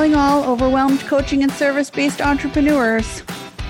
[0.00, 3.22] Calling all overwhelmed coaching and service based entrepreneurs.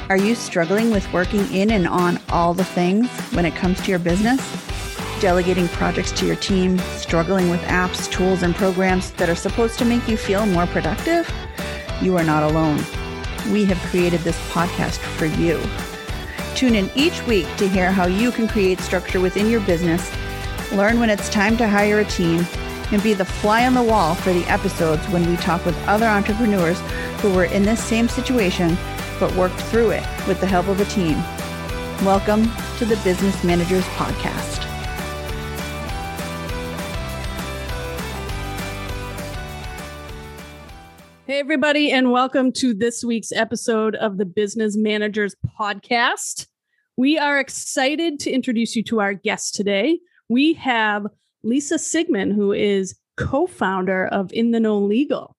[0.09, 3.91] Are you struggling with working in and on all the things when it comes to
[3.91, 4.41] your business?
[5.21, 9.85] Delegating projects to your team, struggling with apps, tools, and programs that are supposed to
[9.85, 11.29] make you feel more productive?
[12.01, 12.77] You are not alone.
[13.51, 15.61] We have created this podcast for you.
[16.55, 20.09] Tune in each week to hear how you can create structure within your business,
[20.71, 22.47] learn when it's time to hire a team,
[22.93, 26.07] and be the fly on the wall for the episodes when we talk with other
[26.07, 26.81] entrepreneurs
[27.21, 28.77] who were in this same situation
[29.19, 31.17] but worked through it with the help of a team.
[32.05, 34.67] Welcome to the Business Managers Podcast.
[41.27, 46.49] Hey, everybody, and welcome to this week's episode of the Business Managers Podcast.
[46.97, 50.01] We are excited to introduce you to our guest today.
[50.29, 51.07] We have
[51.43, 55.37] Lisa Sigman, who is co founder of In the Know Legal.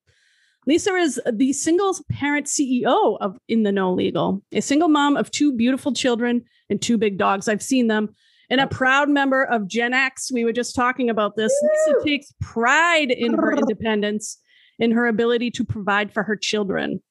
[0.67, 5.31] Lisa is the single parent CEO of In the Know Legal, a single mom of
[5.31, 7.47] two beautiful children and two big dogs.
[7.47, 8.09] I've seen them.
[8.49, 10.29] And a proud member of Gen X.
[10.29, 11.53] We were just talking about this.
[11.63, 14.37] Lisa takes pride in her independence,
[14.77, 17.01] in her ability to provide for her children.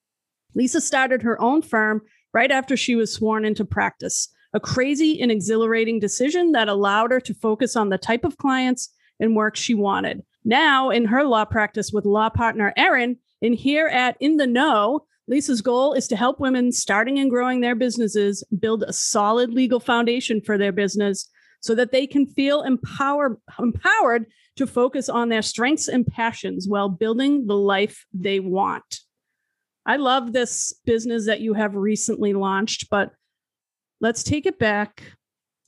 [0.54, 2.02] Lisa started her own firm
[2.34, 7.20] right after she was sworn into practice, a crazy and exhilarating decision that allowed her
[7.20, 10.22] to focus on the type of clients and work she wanted.
[10.44, 15.04] Now, in her law practice with law partner Erin, and here at In the Know,
[15.28, 19.78] Lisa's goal is to help women starting and growing their businesses build a solid legal
[19.78, 21.28] foundation for their business
[21.60, 26.88] so that they can feel empower, empowered to focus on their strengths and passions while
[26.88, 29.00] building the life they want.
[29.86, 33.12] I love this business that you have recently launched, but
[34.00, 35.02] let's take it back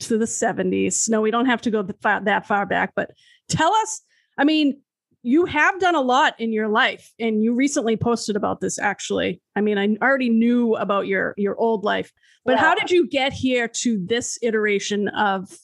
[0.01, 1.09] to the 70s.
[1.09, 3.11] No, we don't have to go that far back, but
[3.49, 4.03] tell us,
[4.39, 4.81] I mean,
[5.23, 9.41] you have done a lot in your life and you recently posted about this actually.
[9.55, 12.13] I mean i already knew about your your old life
[12.45, 15.57] but how did you get here to this iteration of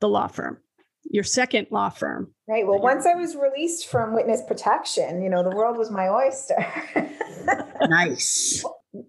[0.00, 0.58] the law firm
[1.10, 2.34] your second law firm?
[2.46, 6.08] Right well once i was released from witness protection you know the world was my
[6.08, 6.66] oyster.
[7.80, 8.62] Nice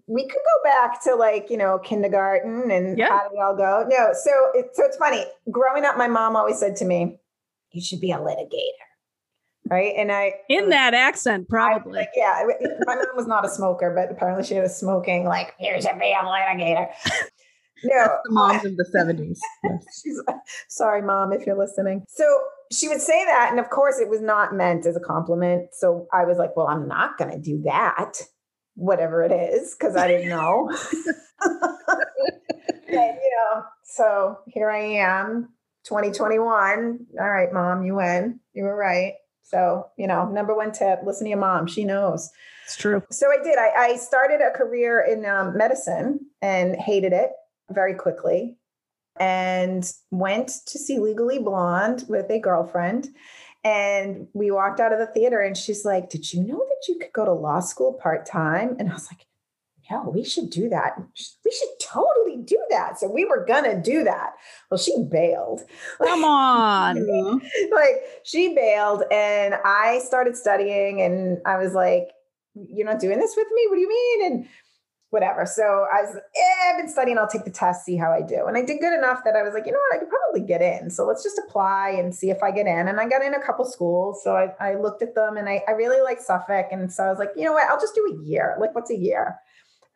[0.06, 3.08] we could go back to like you know kindergarten and yeah.
[3.08, 6.36] how did it all go no so it, so it's funny growing up my mom
[6.36, 7.18] always said to me
[7.72, 8.86] you should be a litigator
[9.70, 9.94] right?
[9.96, 11.92] And I in was, that accent, probably.
[11.92, 12.42] Like, yeah,
[12.86, 15.24] my mom was not a smoker, but apparently she was smoking.
[15.24, 16.88] Like, here's a be a litigator.
[17.82, 19.40] No, That's the moms of the seventies.
[20.02, 20.20] She's
[20.68, 22.04] sorry, mom, if you're listening.
[22.08, 22.24] So
[22.70, 25.68] she would say that, and of course, it was not meant as a compliment.
[25.72, 28.20] So I was like, well, I'm not going to do that,
[28.74, 30.70] whatever it is, because I didn't know.
[31.42, 31.58] and,
[32.88, 35.48] you know, so here I am,
[35.84, 37.06] 2021.
[37.18, 38.40] All right, mom, you win.
[38.52, 39.14] You were right.
[39.42, 41.66] So, you know, number one tip listen to your mom.
[41.66, 42.30] She knows.
[42.64, 43.02] It's true.
[43.10, 43.58] So I did.
[43.58, 47.30] I, I started a career in um, medicine and hated it
[47.68, 48.58] very quickly
[49.18, 53.08] and went to see Legally Blonde with a girlfriend.
[53.62, 56.98] And we walked out of the theater and she's like, Did you know that you
[56.98, 58.76] could go to law school part time?
[58.78, 59.26] And I was like,
[59.90, 60.96] No, we should do that.
[61.44, 62.98] We should totally do that.
[62.98, 64.32] So we were gonna do that.
[64.70, 65.62] Well, she bailed.
[66.02, 66.96] Come on.
[67.72, 72.08] like she bailed and I started studying and I was like,
[72.54, 73.66] you're not doing this with me?
[73.68, 74.32] What do you mean?
[74.32, 74.48] And
[75.10, 75.44] whatever.
[75.44, 78.46] So I was, eh, I've been studying, I'll take the test, see how I do.
[78.46, 80.46] And I did good enough that I was like, you know what, I could probably
[80.46, 80.90] get in.
[80.90, 82.88] So let's just apply and see if I get in.
[82.88, 84.22] And I got in a couple schools.
[84.22, 86.66] So I, I looked at them and I, I really like Suffolk.
[86.70, 88.56] And so I was like, you know what, I'll just do a year.
[88.60, 89.36] Like, what's a year?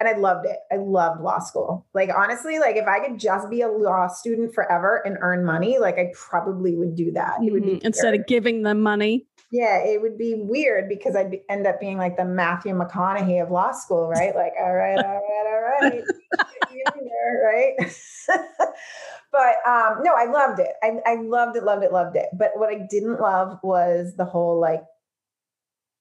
[0.01, 0.57] and I loved it.
[0.73, 1.87] I loved law school.
[1.95, 5.79] Like honestly, like if I could just be a law student forever and earn money,
[5.79, 7.43] like I probably would do that.
[7.43, 7.87] It would be mm-hmm.
[7.87, 9.27] instead of giving them money.
[9.55, 13.41] Yeah, it would be weird because I'd be, end up being like the Matthew McConaughey
[13.41, 14.35] of law school, right?
[14.35, 16.03] Like, all right, all right, all right,
[17.45, 17.75] right?
[19.31, 20.73] but um, no, I loved it.
[20.83, 22.31] I, I loved it, loved it, loved it.
[22.37, 24.83] But what I didn't love was the whole like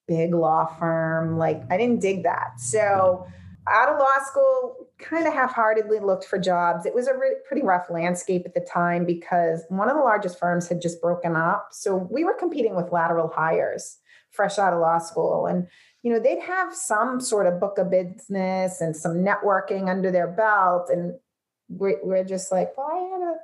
[0.07, 1.37] big law firm.
[1.37, 2.59] Like I didn't dig that.
[2.59, 3.27] So
[3.67, 6.85] out of law school, kind of half heartedly looked for jobs.
[6.85, 10.39] It was a re- pretty rough landscape at the time because one of the largest
[10.39, 11.69] firms had just broken up.
[11.71, 13.99] So we were competing with lateral hires
[14.31, 15.45] fresh out of law school.
[15.45, 15.67] And,
[16.01, 20.27] you know, they'd have some sort of book of business and some networking under their
[20.27, 20.89] belt.
[20.89, 21.13] And
[21.69, 23.35] we're, we're just like, well, I had a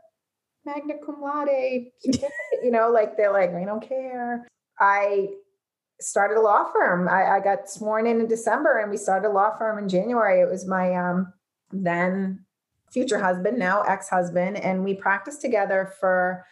[0.65, 1.49] magna cum laude
[2.63, 4.47] you know, like they're like, we don't care.
[4.79, 5.29] I
[6.01, 7.07] started a law firm.
[7.09, 10.39] I, I, got sworn in in December and we started a law firm in January.
[10.41, 11.33] It was my um,
[11.71, 12.45] then
[12.91, 16.45] future husband, now ex-husband, and we practiced together for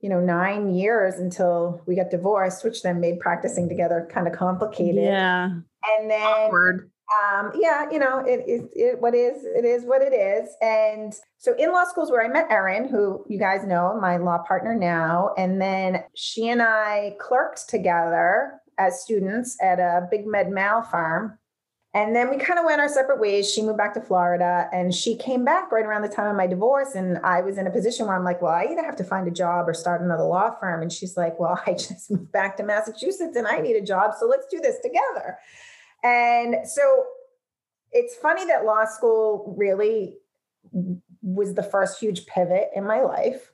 [0.00, 4.34] you know nine years until we got divorced, which then made practicing together kind of
[4.34, 5.04] complicated.
[5.04, 5.44] Yeah.
[5.44, 6.90] And then Awkward.
[7.22, 10.48] um, yeah, you know, it is it, what is it is what it is.
[10.60, 14.38] And so in law schools where I met Erin, who you guys know, my law
[14.46, 20.50] partner now, and then she and I clerked together as students at a big med
[20.50, 21.38] mal firm.
[21.94, 23.50] And then we kind of went our separate ways.
[23.52, 26.46] She moved back to Florida and she came back right around the time of my
[26.46, 26.94] divorce.
[26.94, 29.28] And I was in a position where I'm like, well, I either have to find
[29.28, 30.80] a job or start another law firm.
[30.80, 34.12] And she's like, well, I just moved back to Massachusetts and I need a job.
[34.18, 35.38] So let's do this together.
[36.02, 37.04] And so
[37.92, 40.16] it's funny that law school really
[41.20, 43.52] was the first huge pivot in my life.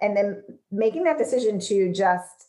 [0.00, 2.46] And then making that decision to just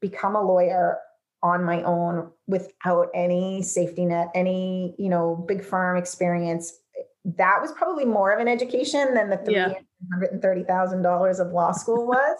[0.00, 0.98] become a lawyer
[1.42, 6.78] on my own without any safety net, any, you know, big firm experience.
[7.24, 12.36] That was probably more of an education than the $330,000 of law school was.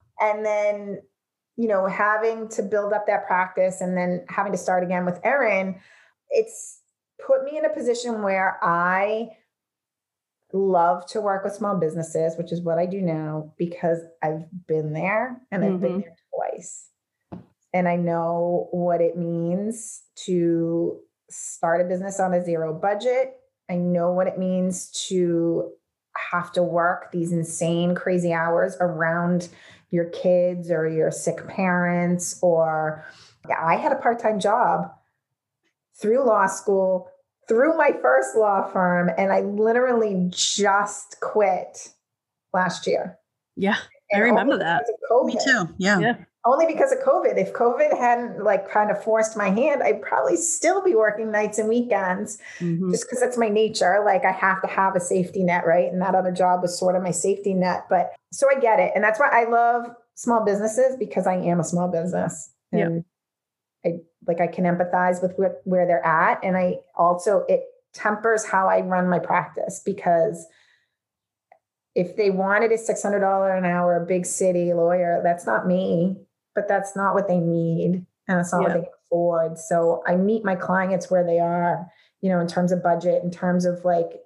[0.20, 1.00] and then,
[1.56, 5.20] you know, having to build up that practice and then having to start again with
[5.24, 5.76] Erin,
[6.30, 6.80] it's
[7.24, 9.30] put me in a position where I
[10.52, 14.92] love to work with small businesses, which is what I do now because I've been
[14.92, 16.02] there and I've been Mhm.
[16.02, 16.88] there twice.
[17.74, 20.98] And I know what it means to
[21.30, 23.34] start a business on a zero budget.
[23.70, 25.70] I know what it means to
[26.30, 29.48] have to work these insane, crazy hours around
[29.90, 32.38] your kids or your sick parents.
[32.42, 33.04] Or
[33.48, 34.92] yeah, I had a part time job
[35.94, 37.08] through law school,
[37.48, 41.88] through my first law firm, and I literally just quit
[42.52, 43.18] last year.
[43.56, 43.76] Yeah.
[44.14, 44.84] I remember that.
[44.86, 45.74] because Me too.
[45.78, 45.98] Yeah.
[45.98, 46.14] Yeah.
[46.44, 47.36] Only because of COVID.
[47.38, 51.58] If COVID hadn't like kind of forced my hand, I'd probably still be working nights
[51.58, 52.90] and weekends Mhm.
[52.90, 54.02] just because that's my nature.
[54.04, 55.90] Like I have to have a safety net, right?
[55.92, 57.84] And that other job was sort of my safety net.
[57.88, 58.92] But so I get it.
[58.94, 62.50] And that's why I love small businesses because I am a small business.
[62.72, 62.86] Yeah.
[62.86, 63.04] And
[63.84, 66.40] I like I can empathize with where, where they're at.
[66.42, 67.62] And I also it
[67.92, 70.46] tempers how I run my practice because
[71.94, 76.16] if they wanted a $600 an hour big city lawyer, that's not me,
[76.54, 78.04] but that's not what they need.
[78.28, 78.68] And it's not Yeah.
[78.68, 79.58] what they can afford.
[79.58, 81.86] So I meet my clients where they are,
[82.20, 84.20] you know, in terms of budget, in terms of like,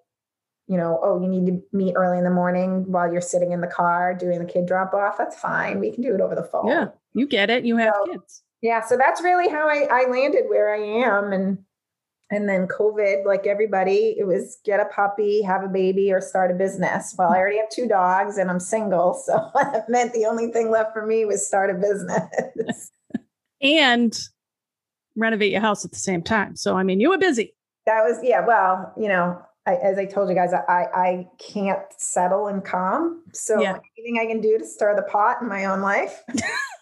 [0.69, 3.61] you know, oh, you need to meet early in the morning while you're sitting in
[3.61, 5.17] the car doing the kid drop off.
[5.17, 5.79] That's fine.
[5.79, 6.67] We can do it over the phone.
[6.69, 6.89] Yeah.
[7.15, 7.65] You get it.
[7.65, 8.43] You have So- kids.
[8.63, 8.81] Yeah.
[8.83, 11.33] So that's really how I, I landed where I am.
[11.33, 11.59] And
[12.31, 16.51] and then COVID, like everybody, it was get a puppy, have a baby, or start
[16.51, 17.15] a business.
[17.17, 19.15] Well, I already have two dogs and I'm single.
[19.15, 22.91] So that meant the only thing left for me was start a business.
[23.63, 24.17] And
[25.17, 26.57] renovate your house at the same time.
[26.57, 27.55] So I mean you were busy.
[27.87, 31.81] that was, yeah, well, you know, I, as I told you guys, I, I can't
[31.97, 33.23] settle and calm.
[33.33, 33.79] So Yeah.
[33.97, 36.23] anything I can do to stir the pot in my own life,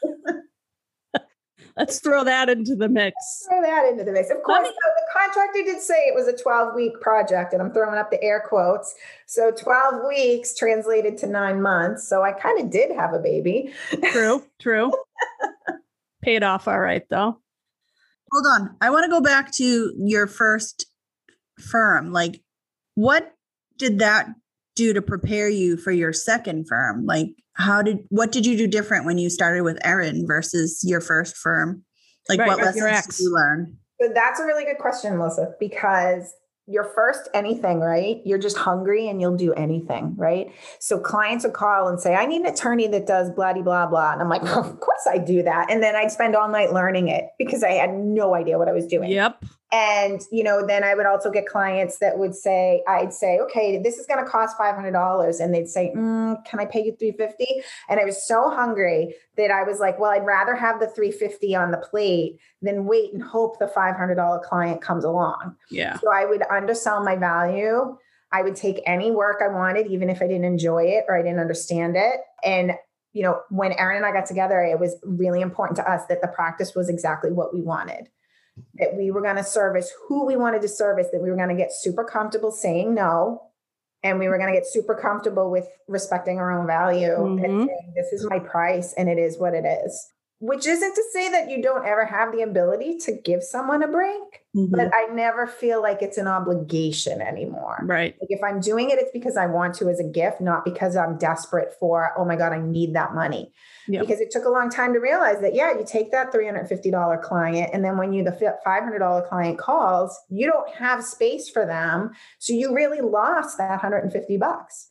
[1.77, 3.17] Let's throw that into the mix.
[3.49, 4.31] throw that into the mix.
[4.31, 7.61] Of course, me- though, the contractor did say it was a 12 week project, and
[7.61, 8.95] I'm throwing up the air quotes.
[9.27, 12.09] So 12 weeks translated to nine months.
[12.09, 13.73] So I kind of did have a baby.
[14.13, 14.93] True, true.
[16.23, 17.39] Paid off all right though.
[18.33, 18.77] Hold on.
[18.81, 20.87] I want to go back to your first
[21.61, 22.13] firm.
[22.13, 22.41] Like,
[22.95, 23.33] what
[23.79, 24.29] did that
[24.75, 27.05] do to prepare you for your second firm?
[27.07, 31.01] Like, how did what did you do different when you started with Erin versus your
[31.01, 31.85] first firm?
[32.29, 33.77] Like, Right, what with lessons did you learn?
[34.01, 36.35] So that's a really good question, Melissa, because
[36.67, 38.23] your first anything, right?
[38.25, 40.51] You're just hungry and you'll do anything, right?
[40.81, 44.13] So clients will call and say, I need an attorney that does blah, blah, blah.
[44.13, 45.71] And I'm like, well, of course I do that.
[45.71, 48.73] And then I'd spend all night learning it because I had no idea what I
[48.73, 49.11] was doing.
[49.11, 49.45] Yep.
[49.73, 53.81] And, you know, then I would also get clients that would say, I'd say, okay,
[53.83, 55.41] this is going to cost $500.
[55.41, 57.63] And they'd say, mm, can I pay you 350?
[57.89, 61.57] And I was so hungry that I was like, well, I'd rather have the 350
[61.57, 65.57] on the plate than wait and hope the $500 client comes along.
[65.71, 65.99] Yeah.
[65.99, 67.97] So I would undersell my value.
[68.31, 71.23] I would take any work I wanted, even if I didn't enjoy it or I
[71.23, 72.21] didn't understand it.
[72.45, 72.73] And,
[73.13, 76.21] you know, when Erin and I got together, it was really important to us that
[76.21, 78.09] the practice was exactly what we wanted.
[78.75, 81.49] That we were going to service who we wanted to service, that we were going
[81.49, 83.43] to get super comfortable saying no.
[84.03, 87.67] And we were going to get super comfortable with respecting our own value and Mhm.
[87.67, 90.13] saying, this is my price and it is what it is.
[90.47, 93.89] Which isn't to say that you don't ever have the ability to give someone a
[93.89, 94.71] break Mhm.
[94.71, 97.79] but I never feel like it's an obligation anymore.
[97.83, 98.15] Right.
[98.21, 100.97] Like if I'm doing it, it's because I want to as a gift, not because
[100.97, 103.53] I'm desperate for, oh my God, I need that money.
[103.89, 104.03] Yep.
[104.03, 107.71] Because it took a long time to realize that, yeah, you take that $350 client,
[107.73, 108.33] and then when you, the
[108.65, 112.13] $500 client calls, you don't have space for them.
[112.39, 114.91] So you really lost that 150 bucks.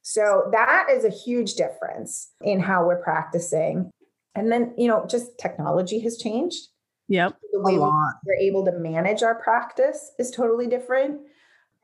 [0.00, 3.90] So that is a huge difference in how we're practicing.
[4.34, 6.68] And then, you know, just technology has changed
[7.08, 7.36] Yep.
[7.52, 8.14] The A way we lot.
[8.24, 11.20] we're able to manage our practice is totally different.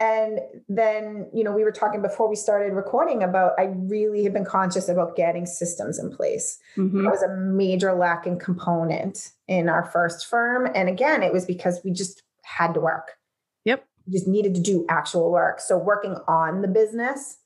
[0.00, 0.38] And
[0.68, 4.44] then, you know, we were talking before we started recording about I really have been
[4.44, 6.58] conscious about getting systems in place.
[6.76, 7.02] Mhm.
[7.02, 10.70] That was a major lacking component in our first firm.
[10.74, 13.18] And again, it was because we just had to work.
[13.64, 13.84] Yep.
[14.06, 15.60] We just needed to do actual work.
[15.60, 17.38] So working on the business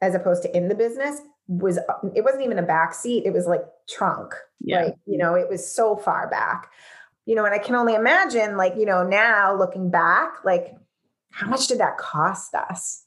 [0.00, 1.78] as opposed to in the business was
[2.14, 3.24] it wasn't even a back seat.
[3.24, 4.34] It was like trunk.
[4.60, 4.84] Yeah.
[4.84, 6.70] Like, you know, it was so far back.
[7.24, 10.74] You know, and I can only imagine, like, you know, now looking back, like,
[11.30, 13.04] how much did that cost us?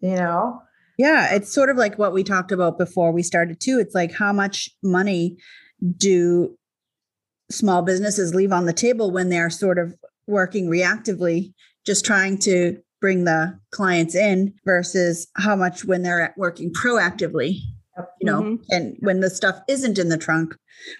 [0.00, 0.60] You know?
[0.98, 3.78] Yeah, it's sort of like what we talked about before we started too.
[3.78, 5.38] It's like how much money
[5.96, 6.56] do
[7.50, 9.94] small businesses leave on the table when they're sort of
[10.26, 11.54] working reactively,
[11.86, 17.56] just trying to bring the clients in versus how much when they're working proactively,
[18.20, 18.64] you know, Mhm.
[18.70, 20.54] and when the stuff isn't in the trunk,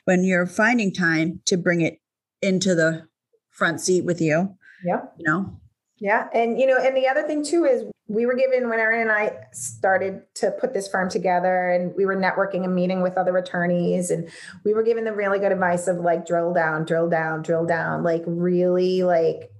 [0.04, 1.98] when you're finding time to bring it
[2.40, 3.04] into the
[3.50, 5.02] front seat with you, Yeah.
[5.16, 5.58] you know.
[5.98, 6.28] Yeah.
[6.34, 9.12] And, you know, and the other thing too is we were given, when Erin and
[9.12, 13.36] I started to put this firm together and we were networking and meeting with other
[13.38, 14.28] attorneys, and
[14.64, 18.02] we were given the really good advice of like drill down, drill down, drill down,
[18.02, 19.50] like really like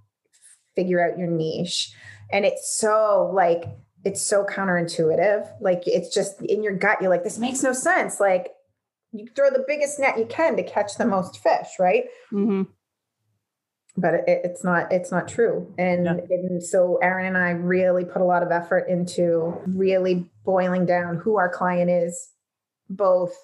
[0.75, 1.95] figure out your niche.
[2.33, 3.65] And it's so like,
[4.05, 5.49] it's so counterintuitive.
[5.61, 8.19] Like it's just in your gut, you're like, this makes no sense.
[8.21, 8.49] Like
[9.13, 12.05] you throw the biggest net you can to catch the most fish, right?
[12.33, 12.67] Mhm.
[13.97, 16.13] but it, it's not it's not true and, Yeah.
[16.31, 21.17] and so Erin and i really put a lot of effort into really boiling down
[21.17, 22.31] who our client is
[22.89, 23.35] both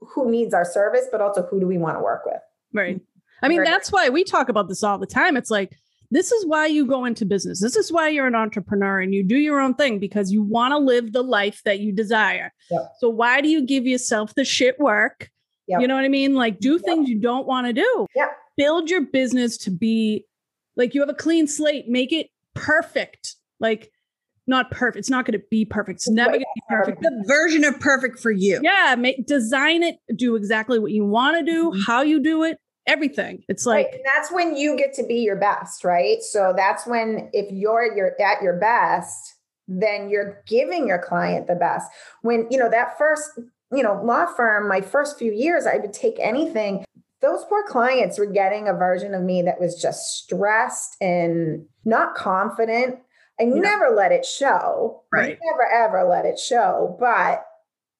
[0.00, 2.40] who needs our service but also who do we want to work with
[2.72, 3.02] Right.
[3.42, 3.68] I mean, Right.
[3.68, 5.36] that's why we talk about this all the time.
[5.36, 5.76] It's like,
[6.12, 7.60] this is why you go into business.
[7.60, 10.72] This is why you're an entrepreneur and you do your own thing because you want
[10.72, 12.52] to live the life that you desire.
[12.70, 12.82] Yep.
[13.00, 15.30] So, why do you give yourself the shit work?
[15.68, 15.80] Yep.
[15.80, 16.34] You know what I mean?
[16.34, 16.82] Like, do Yep.
[16.82, 18.06] things you don't want to do.
[18.14, 18.28] Yep.
[18.56, 20.26] Build your business to be
[20.76, 23.36] like you have a clean slate, make it perfect.
[23.60, 23.90] Like,
[24.46, 24.98] not perfect.
[24.98, 25.98] It's not going to be perfect.
[26.00, 27.00] It's never going to be perfect.
[27.02, 28.58] The version of perfect for you.
[28.62, 31.82] Yeah, make design it, do exactly what you want to do, Mhm.
[31.86, 33.42] how you do it, everything.
[33.48, 37.30] It's like and that's when you get to be your best right so that's when
[37.32, 39.34] if you're you're at your best
[39.68, 41.90] then you're giving your client the best
[42.22, 43.30] when you know that first
[43.72, 46.84] you know law firm my first few years i would take anything
[47.20, 52.14] those poor clients were getting a version of me that was just stressed and not
[52.14, 52.98] confident
[53.40, 53.54] i Yeah.
[53.54, 55.38] never let it show I Right.
[55.44, 57.44] never ever let it show but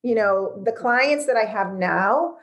[0.02, 2.34] you know the clients that i have now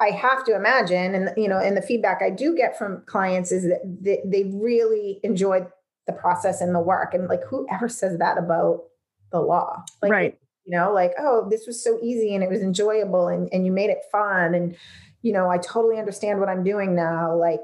[0.00, 3.50] I have to imagine, and you know, and the feedback I do get from clients
[3.50, 5.66] is that they, they really enjoyed
[6.06, 7.14] the process and the work.
[7.14, 8.84] And like, whoever says that about
[9.32, 10.38] the law, like, right.
[10.64, 13.72] you know, like, oh, this was so easy and it was enjoyable, and and you
[13.72, 14.76] made it fun, and
[15.22, 17.34] you know, I totally understand what I'm doing now.
[17.36, 17.60] Like,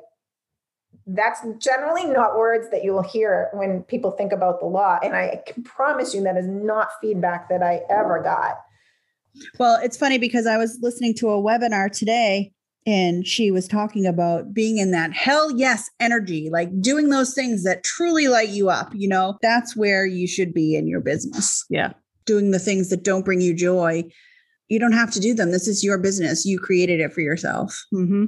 [1.07, 5.15] that's generally not words that you will hear when people think about the law, and
[5.15, 8.59] I can promise you that is not feedback that I ever got.
[9.59, 12.53] Well, it's funny because I was listening to a webinar today
[12.87, 17.65] and she was talking about being in that hell yes energy, like doing those things
[17.65, 18.93] that truly light you up.
[18.95, 21.65] You know, that's where you should be in your business.
[21.71, 21.93] Yeah.
[22.27, 24.05] Doing the things that don't bring you joy.
[24.69, 25.51] You don't have to do them.
[25.51, 26.45] This is your business.
[26.45, 27.85] You created it for yourself.
[27.93, 28.27] Mm-hmm.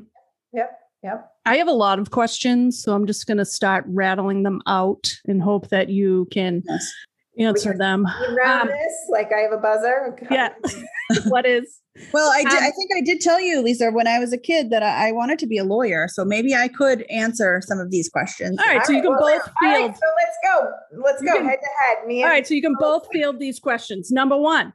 [0.53, 0.71] Yep.
[1.03, 1.31] Yep.
[1.45, 5.13] I have a lot of questions, so I'm just going to start rattling them out
[5.27, 6.93] and hope that you can Yes.
[7.39, 8.07] Answer can- them.
[8.29, 10.17] You Um, this like I have a buzzer.
[10.31, 10.51] Yeah.
[11.29, 11.81] what is?
[12.13, 14.37] Well, I, did, Um, I think I did tell you, Lisa, when I was a
[14.39, 16.09] kid that I, I wanted to be a lawyer.
[16.09, 18.59] So maybe I could answer some of these questions.
[18.59, 19.95] All right, so you can well, both all right, field.
[19.95, 21.03] so let's go.
[21.03, 22.07] Let's You go can- head to head.
[22.07, 24.11] Me All and right, so you can both field these questions.
[24.11, 24.73] Number one,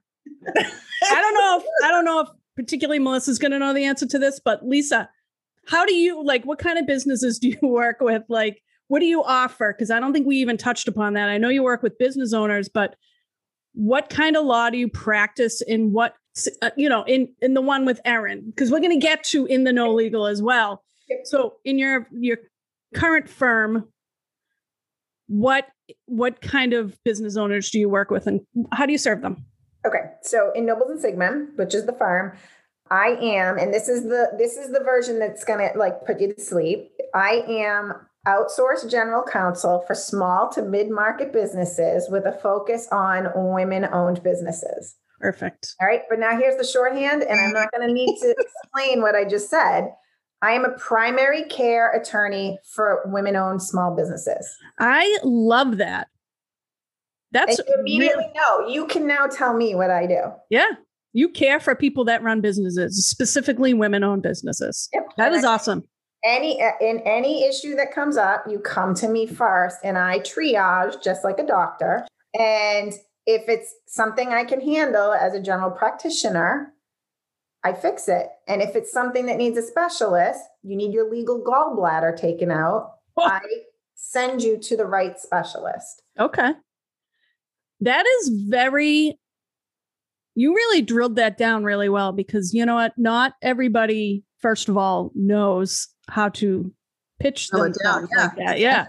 [0.47, 4.05] I don't know if I don't know if particularly Melissa's going to know the answer
[4.07, 5.07] to this, but Lisa,
[5.67, 6.43] how do you like?
[6.45, 8.23] What kind of businesses do you work with?
[8.29, 8.61] Like,
[8.91, 9.73] what do you offer?
[9.73, 11.29] Because I don't think we even touched upon that.
[11.29, 12.97] I know you work with business owners, but
[13.73, 16.15] what kind of law do you practice in what
[16.61, 18.43] uh, you know in in the one with Erin?
[18.47, 20.83] Because we're going to get to in the Know Legal as well.
[21.23, 22.39] So in your your
[22.93, 23.87] current firm,
[25.27, 25.69] what
[26.07, 28.41] what kind of business owners do you work with, and
[28.73, 29.45] how do you serve them?
[29.85, 32.37] Okay, so in Nobles and Sigman, which is the firm,
[32.89, 36.33] I am, and this is the this is the version that's gonna like put you
[36.33, 36.91] to sleep.
[37.15, 37.93] I am
[38.27, 44.21] outsourced general counsel for small to mid market businesses with a focus on women owned
[44.23, 44.95] businesses.
[45.19, 45.75] Perfect.
[45.79, 49.01] All right, but now here's the shorthand, and I'm not going to need to explain
[49.01, 49.89] what I just said.
[50.43, 54.47] I am a primary care attorney for women owned small businesses.
[54.79, 56.07] I love that.
[57.31, 60.19] That's and you immediately really- know you can now tell me what I do.
[60.49, 60.67] yeah.
[61.13, 64.87] You care for people that run businesses, specifically women-owned businesses.
[64.93, 65.03] Yep.
[65.17, 65.83] That And is I- awesome.
[66.23, 70.19] Any uh, in any issue that comes up, you come to me first and I
[70.19, 72.05] triage just like a doctor.
[72.37, 72.93] And
[73.25, 76.73] if it's something I can handle as a general practitioner,
[77.63, 78.27] I fix it.
[78.47, 82.93] And if it's something that needs a specialist, you need your legal gallbladder taken out,
[83.17, 83.23] Oh.
[83.25, 83.41] I
[83.95, 86.01] send you to the right specialist.
[86.19, 86.51] Okay.
[87.81, 89.17] That is very,
[90.35, 92.93] you really drilled that down really well because you know what?
[92.97, 96.71] Not everybody, first of all, knows how to
[97.19, 98.59] pitch Slow it down, themselves like that.
[98.59, 98.87] Yeah.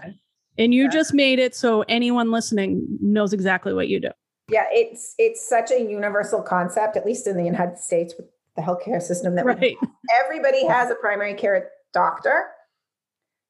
[0.57, 0.89] And you Yeah.
[0.89, 4.09] just made it so anyone listening knows exactly what you do.
[4.49, 8.61] Yeah, it's it's such a universal concept, at least in the United States with the
[8.61, 9.75] healthcare system that Right.
[10.25, 12.47] everybody has a primary care doctor.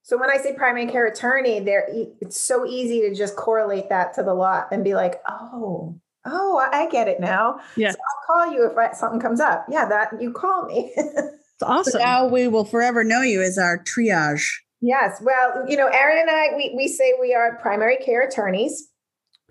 [0.03, 1.87] So when I say primary care attorney, there
[2.21, 6.57] it's so easy to just correlate that to the law and be like, oh, oh,
[6.71, 7.59] I get it now.
[7.75, 7.91] Yeah.
[7.91, 9.65] So I'll call you if I- something comes up.
[9.69, 10.93] Yeah, that you call me.
[11.55, 11.91] It's awesome.
[11.91, 12.09] So awesome.
[12.09, 14.45] now we will forever know you as our triage.
[14.81, 15.21] yes.
[15.21, 18.89] Well, you know, Erin and I, we we say we are primary care attorneys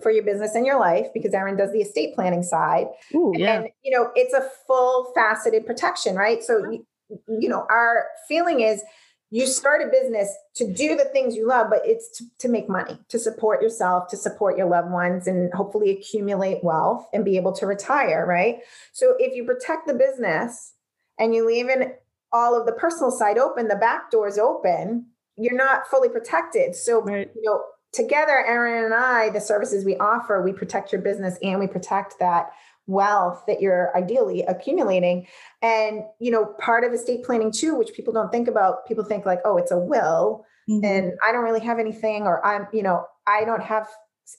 [0.03, 2.87] for your business and your life because Erin does the estate planning side.
[3.15, 3.61] Ooh, yeah.
[3.61, 6.43] And you know, it's a full faceted protection, right?
[6.43, 6.87] So you,
[7.29, 8.83] you know, our feeling is
[9.31, 12.69] you start a business to do the things you love, but it's to, to make
[12.69, 17.39] money, to support yourself, to support your loved ones, and hopefully accumulate wealth and be
[17.39, 18.59] able to retire, right?
[18.93, 20.75] So if you protect the business
[21.19, 21.93] and you leave in
[22.33, 26.75] all of the personal side open, the back doors open, you're not fully protected.
[26.75, 27.31] So Right.
[27.35, 31.61] you know, together, Erin and I, the services we offer, we protect your business and
[31.61, 32.51] we protect that
[32.87, 35.27] wealth that you're ideally accumulating.
[35.61, 39.25] And, you know, part of estate planning too, which people don't think about, people think
[39.25, 40.85] like, oh, it's a will mm-hmm.
[40.85, 43.89] and I don't really have anything, or I'm, you know, I don't have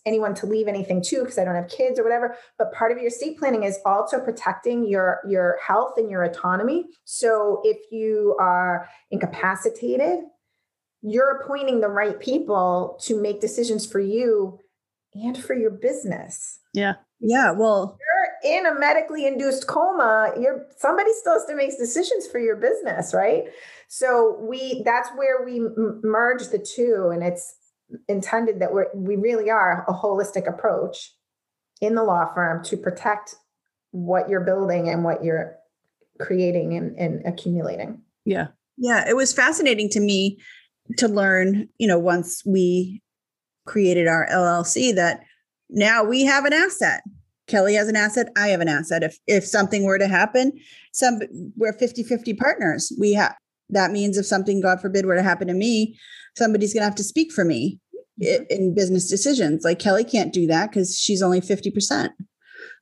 [0.05, 2.35] anyone to leave anything to because I don't have kids or whatever.
[2.57, 6.85] But part of your estate planning is also protecting your your health and your autonomy.
[7.05, 10.19] So if you are incapacitated,
[11.01, 14.59] you're appointing the right people to make decisions for you
[15.13, 16.59] and for your business.
[16.73, 16.93] Yeah.
[17.19, 17.51] yeah.
[17.51, 17.99] Well,
[18.43, 22.55] You're in a medically induced coma, you're somebody still has to make decisions for your
[22.55, 23.43] business, right?
[23.89, 27.55] So we that's where we m- merge the two and it's
[28.07, 31.13] intended that we're we really are a holistic approach
[31.81, 33.35] in the law firm to protect
[33.91, 35.55] what you're building and what you're
[36.19, 38.01] creating and, and accumulating.
[38.25, 38.47] Yeah.
[38.77, 40.39] yeah, it was fascinating to me
[40.97, 43.01] to learn, you know, once we
[43.65, 45.21] created our LLC that
[45.69, 47.01] now we have an asset.
[47.47, 49.03] Kelly has an asset, I have an asset.
[49.03, 50.53] If if something were to happen,
[50.93, 51.19] some
[51.57, 52.91] we're 50-50 partners.
[52.97, 53.35] We have
[53.69, 55.97] that means if something god forbid were to happen to me,
[56.37, 57.79] somebody's going to have to speak for me
[58.21, 59.63] i- in business decisions.
[59.63, 62.09] Like Kelly can't do that cuz she's only 50%.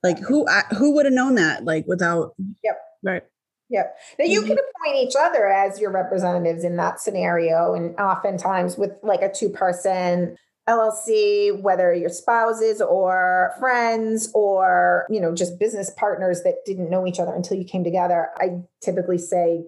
[0.04, 2.82] Like who I, who would have known that like without Yep.
[3.04, 3.24] Right.
[3.70, 3.96] Yep.
[4.20, 4.48] Now you Mhm.
[4.48, 7.74] can appoint each other as your representatives in that scenario.
[7.74, 10.36] And oftentimes with like a two person
[10.68, 17.08] LLC, whether your spouses or friends or, you know, just business partners that didn't know
[17.08, 19.66] each other until you came together, I typically say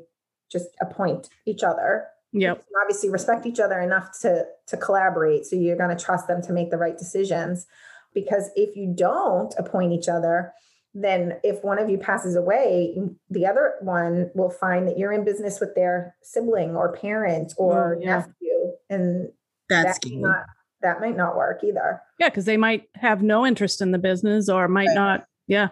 [0.52, 2.06] just appoint each other.
[2.34, 2.64] Yep.
[2.70, 5.46] You obviously respect each other enough to to collaborate.
[5.46, 7.66] So you're going to trust them to make the right decisions.
[8.14, 10.52] Because if you don't appoint each other,
[10.94, 12.96] then if one of you passes away,
[13.30, 17.96] the other one will find that you're in business with their sibling or parent or
[17.96, 18.16] Mm, yeah.
[18.18, 19.30] nephew, and
[19.70, 20.46] that's that, not,
[20.84, 22.02] that might not work either.
[22.20, 22.30] Yeah.
[22.30, 24.96] Cause they might have no interest in the business or might Right.
[24.96, 25.26] not.
[25.48, 25.70] Yeah.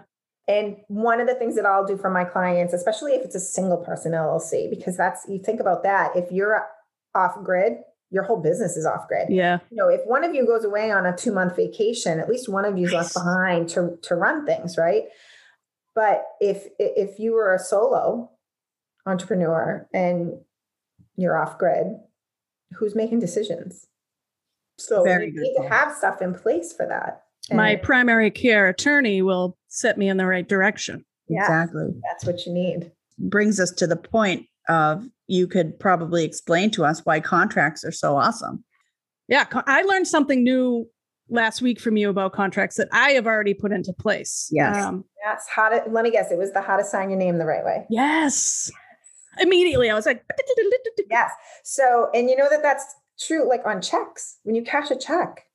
[0.48, 3.40] And one of the things that I'll do for my clients, especially if it's a
[3.40, 6.16] single person LLC, because that's you think about that.
[6.16, 6.66] If you're
[7.16, 7.74] off grid,
[8.10, 9.28] your whole business is off grid.
[9.30, 9.60] Yeah.
[9.70, 12.50] You know, if one of you goes away on a two month vacation, at least
[12.50, 15.04] one of you's left behind to to run things, right?
[15.96, 18.32] But if if you were a solo
[19.06, 20.34] entrepreneur and
[21.16, 21.88] you're off grid,
[22.74, 23.88] who's making decisions?
[24.78, 27.24] So Very you need to have stuff in place for that.
[27.50, 31.06] My And primary care attorney will set me in the right direction.
[31.28, 31.42] Yeah.
[31.44, 31.88] Exactly.
[32.10, 32.92] that's what you need.
[33.18, 37.92] brings us to the point of you could probably explain to us why contracts are
[37.92, 38.64] so awesome.
[39.28, 39.46] Yeah.
[39.66, 40.88] I learned something new
[41.30, 44.50] last week from you about contracts that I have already put into place.
[44.52, 44.84] Yes.
[44.84, 47.38] Um, That's how to let me guess, it was the how to sign your name
[47.38, 47.86] the right way.
[47.90, 48.70] yes.
[49.40, 50.26] Immediately, I was like,
[51.10, 51.32] Yes.
[51.64, 52.84] So, and you know that that's
[53.18, 54.38] true like on checks.
[54.44, 55.46] When you cash a check,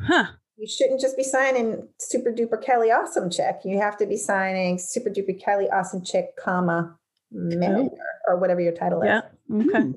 [0.00, 0.24] huh.
[0.56, 3.60] You shouldn't just be signing super duper Kelly awesome check.
[3.64, 6.96] You have to be signing super duper Kelly awesome check, comma,
[7.30, 7.90] manager
[8.26, 9.08] or whatever your title is.
[9.08, 9.20] Yeah.
[9.52, 9.80] Okay.
[9.80, 9.92] Hmm.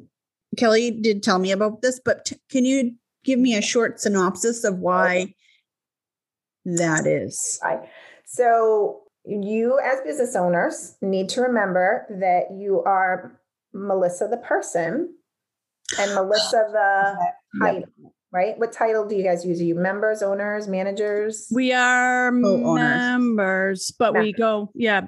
[0.57, 4.63] Kelly did tell me about this, but t- can you give me a short synopsis
[4.63, 5.33] of why
[6.65, 7.59] that is?
[7.63, 7.81] Right.
[8.25, 13.39] So you as business owners need to remember that you are
[13.73, 15.13] Melissa the person
[15.99, 17.15] and Melissa the
[17.61, 17.89] Yep.
[18.31, 18.59] Title, right?
[18.59, 19.59] What title do you guys use?
[19.59, 21.47] Are you members, owners, managers?
[21.51, 22.77] We are Co-owners.
[22.79, 25.01] members, but we go, yeah,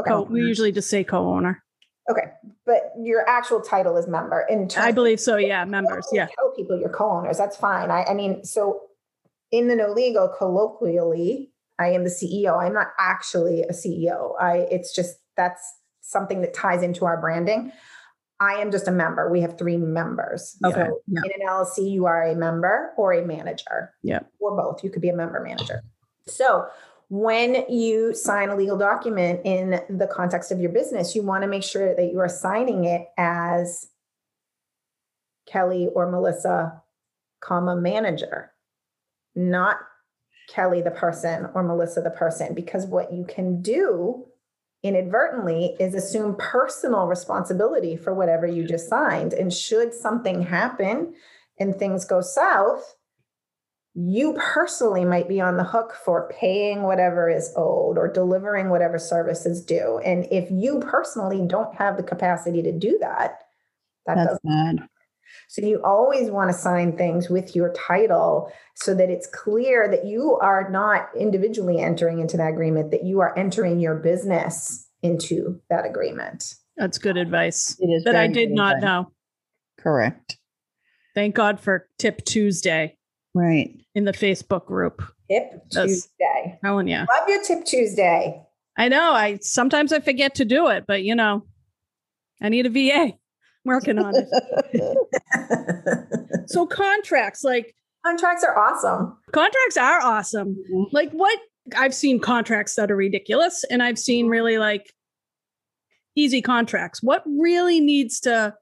[0.00, 0.10] Okay.
[0.10, 1.62] co- we usually just say co-owner.
[2.10, 2.32] Okay.
[2.64, 4.44] But your actual title is member.
[4.48, 5.36] In I believe so.
[5.36, 6.06] Yeah, members.
[6.12, 6.26] Yeah.
[6.36, 7.38] Tell people you're co-owners.
[7.38, 7.90] That's fine.
[7.90, 8.82] I, I mean, so
[9.50, 12.56] in the Know Legal colloquially, I am the CEO.
[12.62, 14.34] I'm not actually a CEO.
[14.40, 15.60] I it's just that's
[16.00, 17.72] something that ties into our branding.
[18.40, 19.30] I am just a member.
[19.30, 20.56] We have three members.
[20.64, 20.86] Okay.
[20.86, 21.20] So Yeah.
[21.24, 23.94] in an LLC, you are a member or a manager.
[24.02, 24.20] Yeah.
[24.40, 24.84] Or both.
[24.84, 25.82] You could be a member manager.
[26.26, 26.66] So
[27.08, 31.48] when you sign a legal document in the context of your business, you want to
[31.48, 33.86] make sure that you are signing it as
[35.46, 36.82] Kelly or Melissa,
[37.40, 38.52] comma manager,
[39.34, 39.78] not
[40.48, 42.54] Kelly the person or Melissa the person.
[42.54, 44.26] Because what you can do
[44.82, 49.32] inadvertently is assume personal responsibility for whatever you just signed.
[49.32, 51.14] And should something happen
[51.58, 52.96] and things go south,
[53.94, 58.98] you personally might be on the hook for paying whatever is owed or delivering whatever
[58.98, 59.98] service is due.
[60.04, 63.38] And if you personally don't have the capacity to do that,
[64.06, 64.88] that That's doesn't bad.
[65.48, 70.04] So you always want to sign things with your title so that it's clear that
[70.04, 75.60] you are not individually entering into that agreement, that you are entering your business into
[75.70, 76.54] that agreement.
[76.76, 78.84] That's good advice It is that I did not advice.
[78.84, 79.12] know.
[79.78, 80.36] Correct.
[81.14, 82.96] Thank God for Tip Tuesday
[83.34, 83.74] Right.
[83.94, 85.02] in the Facebook group.
[85.30, 86.58] Tip That's- Tuesday.
[86.62, 86.98] Telling you.
[86.98, 88.42] Love your Tip Tuesday.
[88.76, 89.12] I know.
[89.12, 91.46] I sometimes I forget to do it, but you know,
[92.42, 93.14] I need a VA.
[93.66, 94.98] Working on it.
[96.48, 97.74] So contracts, like
[98.04, 99.16] Contracts are awesome.
[99.32, 100.54] contracts are awesome.
[100.54, 100.84] Mm-hmm.
[100.92, 101.38] Like what
[101.76, 104.32] I've seen contracts that are ridiculous and I've seen mm-hmm.
[104.32, 104.92] really like
[106.14, 107.02] easy contracts.
[107.02, 108.54] What really needs to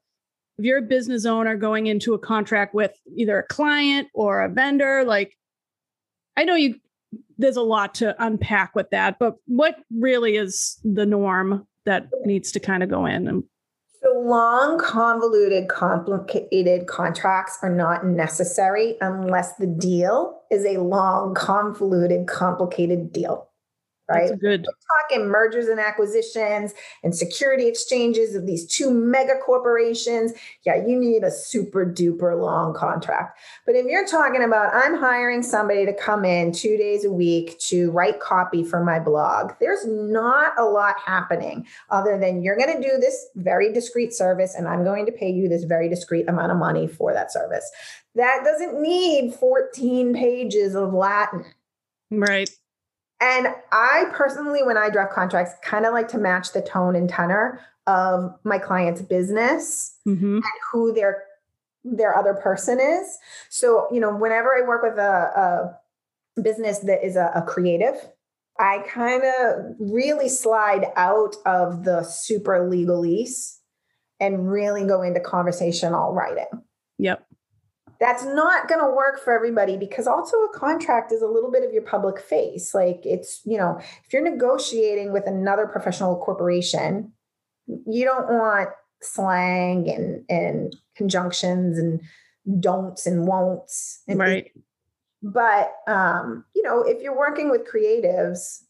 [0.57, 4.49] if you're a business owner going into a contract with either a client or a
[4.49, 5.37] vendor, like
[6.35, 6.75] I know you
[7.37, 12.51] there's a lot to unpack with that, but what really is the norm that needs
[12.53, 13.43] to kind of go in and
[14.05, 22.27] So long, convoluted, complicated contracts are not necessary unless the deal is a long, convoluted,
[22.27, 23.49] complicated deal.
[24.07, 24.29] Right?
[24.29, 24.67] that's good.
[25.09, 31.23] talking mergers and acquisitions and security exchanges of these two mega corporations, yeah, you need
[31.23, 33.39] a super duper long contract.
[33.65, 37.57] But if you're talking about, I'm hiring somebody to come in two days a week
[37.61, 42.79] to write copy for my blog, there's not a lot happening other than you're going
[42.79, 46.29] to do this very discreet service and I'm going to pay you this very discreet
[46.29, 47.69] amount of money for that service.
[48.15, 51.45] That doesn't need 14 pages of Latin.
[52.11, 52.49] Right.
[53.21, 57.09] And I personally, when I draft contracts, kind of like to match the tone and
[57.09, 61.23] tenor of my client's business hmm and who their
[61.83, 63.17] their other person is.
[63.49, 65.77] So, you know, whenever I work with a,
[66.35, 67.95] a business that is a, a creative,
[68.59, 73.57] I kind of really slide out of the super legalese
[74.19, 76.63] and really go into conversational writing
[76.97, 77.27] Yep.
[77.99, 81.63] That's not going to work for everybody because also a contract is a little bit
[81.63, 87.11] of your public face like it's you know if you're negotiating with another professional corporation
[87.67, 88.69] you don't want
[89.01, 92.01] slang and and conjunctions and
[92.61, 94.51] don'ts and won'ts and Right.
[95.21, 98.63] but um you know if you're working with creatives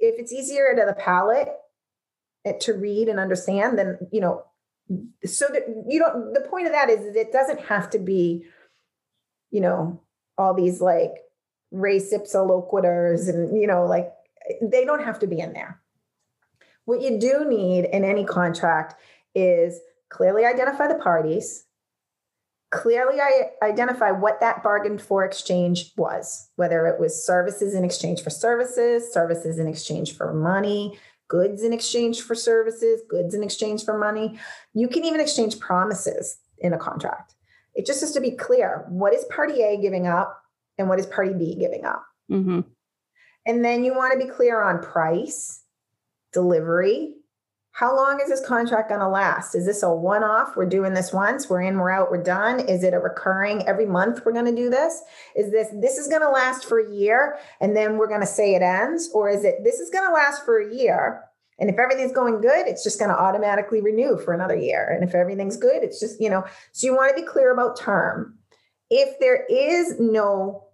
[0.00, 1.48] if it's easier to the palate
[2.44, 4.44] eh, to read and understand then you know
[5.24, 8.44] so that you don't the point of that is that it doesn't have to be
[9.50, 10.00] you know
[10.36, 11.12] all these like
[11.70, 14.12] res ipsa and you know like
[14.60, 15.80] they don't have to be in there.
[16.84, 18.94] What you do need in any contract
[19.34, 21.64] is clearly identify the parties
[22.74, 23.18] clearly
[23.62, 29.12] identify what that bargained for exchange was whether it was services in exchange for services
[29.12, 34.38] services in exchange for money goods in exchange for services goods in exchange for money
[34.74, 37.34] you can even exchange promises in a contract.
[37.74, 40.40] It just has to be clear what is party A giving up
[40.78, 42.04] and what is party B giving up.
[42.28, 42.60] hmm
[43.46, 45.62] And then you want to be clear on price,
[46.32, 47.14] delivery.
[47.74, 49.56] How long is this contract going to last?
[49.56, 50.56] Is this a one off?
[50.56, 52.60] We're doing this once, we're in, we're out, we're done.
[52.60, 55.02] Is it a recurring every month we're going to do this?
[55.34, 58.28] Is this this is going to last for a year and then we're going to
[58.28, 61.24] say it ends or is it this is going to last for a year
[61.58, 64.88] and if everything's going good, it's just going to automatically renew for another year.
[64.88, 67.78] And if everything's good, it's just, you know, so you want to be clear about
[67.78, 68.38] term.
[68.88, 70.64] If there is no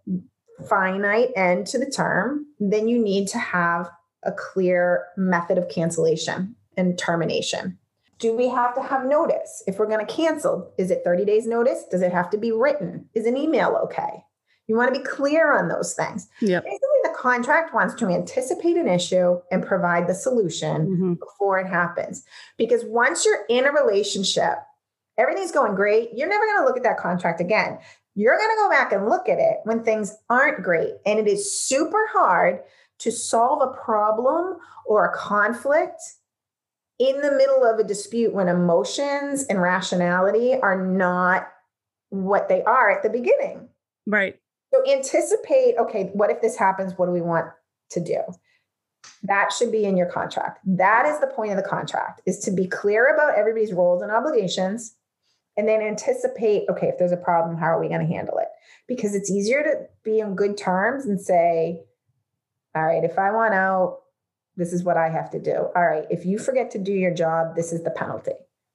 [0.69, 3.89] finite end to the term, then you need to have
[4.23, 7.79] a clear method of cancellation and termination.
[8.19, 10.71] do we have to have notice if we're going to cancel?
[10.77, 11.85] Is it 30 days notice?
[11.91, 13.09] Does it have to be written?
[13.15, 14.25] Is an email okay?
[14.67, 16.29] You want to be clear on those things.
[16.43, 16.65] Yep.
[16.65, 21.19] Basically, the contract wants to anticipate an issue and provide the solution Mhm.
[21.19, 22.23] before it happens.
[22.59, 24.59] Because once you're in a relationship,
[25.17, 27.79] everything's going great, you're never going to look at that contract again.
[28.15, 30.93] You're going to go back and look at it when things aren't great.
[31.07, 32.61] And it is super hard
[32.99, 36.03] to solve a problem or a conflict
[37.01, 41.49] in the middle of a dispute when emotions and rationality are not
[42.11, 43.69] what they are at the beginning.
[44.07, 44.39] Right.
[44.73, 46.93] So anticipate, okay, what if this happens?
[46.97, 47.47] What do we want
[47.93, 48.21] to do?
[49.23, 50.61] That should be in your contract.
[50.67, 54.13] That is the point of the contract is to be clear about everybody's roles and
[54.13, 54.95] obligations
[55.57, 58.49] and then anticipate, okay, if there's a problem, how are we going to handle it?
[58.87, 61.81] Because it's easier to be on good terms and say,
[62.75, 64.01] all right, if I want out,
[64.57, 65.69] this is what I have to do.
[65.75, 68.33] All right, if you forget to do your job, this is the penalty.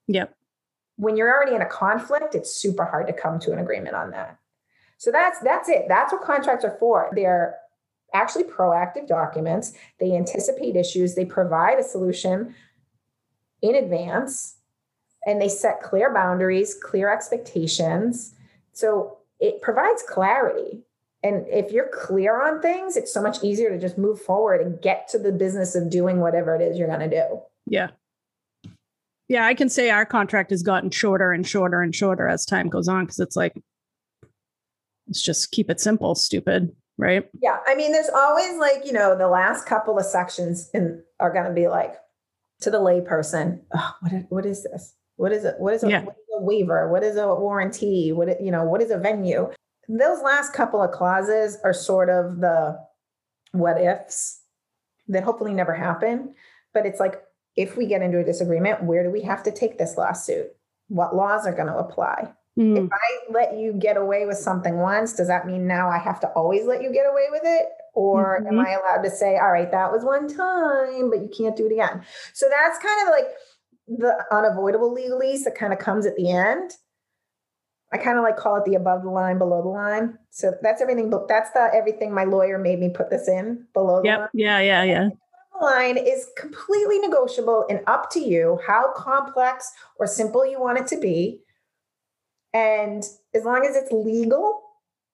[0.07, 0.35] Yep.
[0.97, 4.11] When you're already in a conflict, it's super hard to come to an agreement on
[4.11, 4.39] that.
[4.97, 5.85] So that's that's it.
[5.87, 7.11] That's what contracts are for.
[7.13, 7.57] They're
[8.13, 9.73] actually proactive documents.
[9.99, 12.55] They anticipate issues, they provide a solution
[13.61, 14.57] in advance,
[15.25, 18.33] and they set clear boundaries, clear expectations.
[18.71, 20.83] So it provides clarity.
[21.25, 24.79] And if you're clear on things, it's so much easier to just move forward and
[24.79, 27.41] get to the business of doing whatever it is you're going to do.
[27.65, 27.89] Yeah.
[29.27, 32.69] Yeah, I can say our contract has gotten shorter and shorter and shorter as time
[32.69, 33.59] goes on because it's like,
[35.07, 37.27] let's just keep it simple, stupid, right?
[37.41, 41.33] Yeah, I mean, there's always like you know the last couple of sections in are
[41.33, 41.95] going to be like
[42.61, 44.93] to the layperson, oh, what is, what is this?
[45.15, 45.55] What is it?
[45.57, 46.03] What is a, Yeah.
[46.03, 46.87] what is a waiver?
[46.91, 48.11] What is a warranty?
[48.11, 48.63] What you know?
[48.65, 49.51] What is a venue?
[49.87, 52.79] Those last couple of clauses are sort of the
[53.51, 54.41] what ifs
[55.07, 56.33] that hopefully never happen.
[56.73, 57.21] But it's like
[57.55, 60.47] if we get into a disagreement, where do we have to take this lawsuit?
[60.87, 62.33] What laws are going to apply?
[62.57, 65.97] Mm, if I let you get away with something once, does that mean now I
[65.97, 67.67] have to always let you get away with it?
[67.93, 68.65] Or am Mhm.
[68.65, 71.71] I allowed to say, all right, that was one time, but you can't do it
[71.73, 72.01] again?
[72.33, 73.27] So that's kind of like
[73.87, 76.71] the unavoidable legalese that kind of comes at the end.
[77.95, 80.17] I kind of like call it the above the line, below the line.
[80.29, 84.01] So that's everything, but that's the everything my lawyer made me put this in below
[84.01, 84.29] the line Yep.
[84.33, 84.59] Yeah.
[84.59, 84.83] Yeah.
[84.83, 85.09] Yeah.
[85.61, 90.87] line is completely negotiable and up to you how complex or simple you want it
[90.87, 91.39] to be.
[92.53, 93.01] And
[93.33, 94.61] as long as it's legal,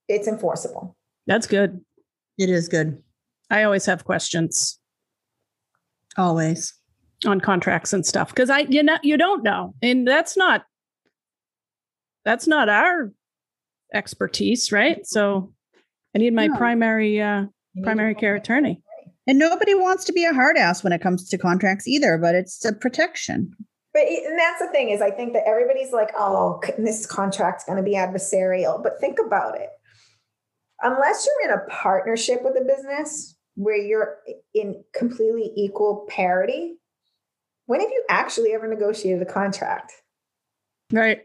[0.07, 0.97] it's enforceable.
[1.27, 1.81] That's good.
[2.39, 3.03] It is good.
[3.51, 4.79] I always have questions
[6.17, 6.73] Always.
[7.27, 10.65] on contracts and stuff because I, you know, you don't know, and that's not
[12.25, 13.11] that's not our
[13.93, 15.05] expertise, right?
[15.05, 15.53] So
[16.15, 16.57] I need my No.
[16.57, 17.45] primary uh,
[17.83, 18.81] primary care attorney.
[19.27, 22.35] And nobody wants to be a hard ass when it comes to contracts either, but
[22.35, 23.51] it's a protection.
[23.93, 27.77] But and that's the thing is, I think that everybody's like, "Oh, this contract's going
[27.77, 29.69] to be adversarial." But think about it.
[30.81, 34.17] Unless you're in a partnership with a business where you're
[34.55, 36.77] in completely equal parity,
[37.67, 39.91] when have you actually ever negotiated a contract?
[40.91, 41.21] Right.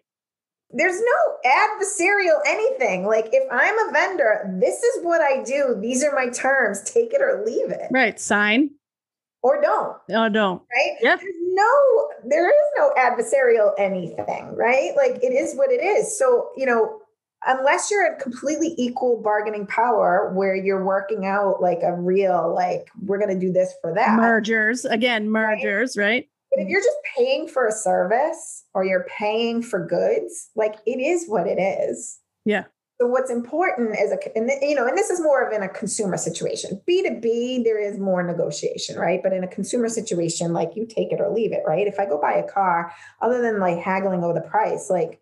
[0.71, 3.07] There's no adversarial anything.
[3.07, 5.77] Like if I'm a vendor, this is what I do.
[5.81, 6.83] These are my terms.
[6.83, 8.19] Take it or leave it, Right.
[8.21, 8.71] Sign.
[9.43, 9.97] or don't.
[10.11, 10.63] Oh, don't.
[10.73, 10.97] Right?
[11.01, 11.17] Yeah.
[11.17, 14.55] There's no, there is no adversarial anything.
[14.57, 14.93] Right?
[14.97, 16.19] Like it is what it is.
[16.19, 17.01] So you know,
[17.47, 22.89] unless you're at completely equal bargaining power, where you're working out like a real, like
[23.03, 24.17] we're going to do this for that.
[24.17, 25.31] Mergers again.
[25.31, 25.97] Mergers.
[25.97, 26.29] Right.
[26.57, 30.99] But if you're just paying for a service or you're paying for goods, like it
[30.99, 32.19] is what it is.
[32.47, 32.65] Yeah.
[32.99, 35.69] So what's important is a and you know, and this is more of in a
[35.69, 36.81] consumer situation.
[36.87, 39.21] B two B, there is more negotiation, right?
[39.23, 41.87] But in a consumer situation, like you take it or leave it, right?
[41.87, 42.91] If I go buy a car,
[43.21, 45.21] other than like haggling over the price, like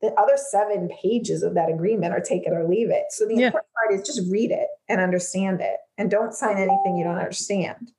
[0.00, 3.04] the other seven pages of that agreement are take it or leave it.
[3.10, 3.46] So the Yeah.
[3.48, 7.18] important part is just read it and understand it, and don't sign anything you don't
[7.18, 7.92] understand.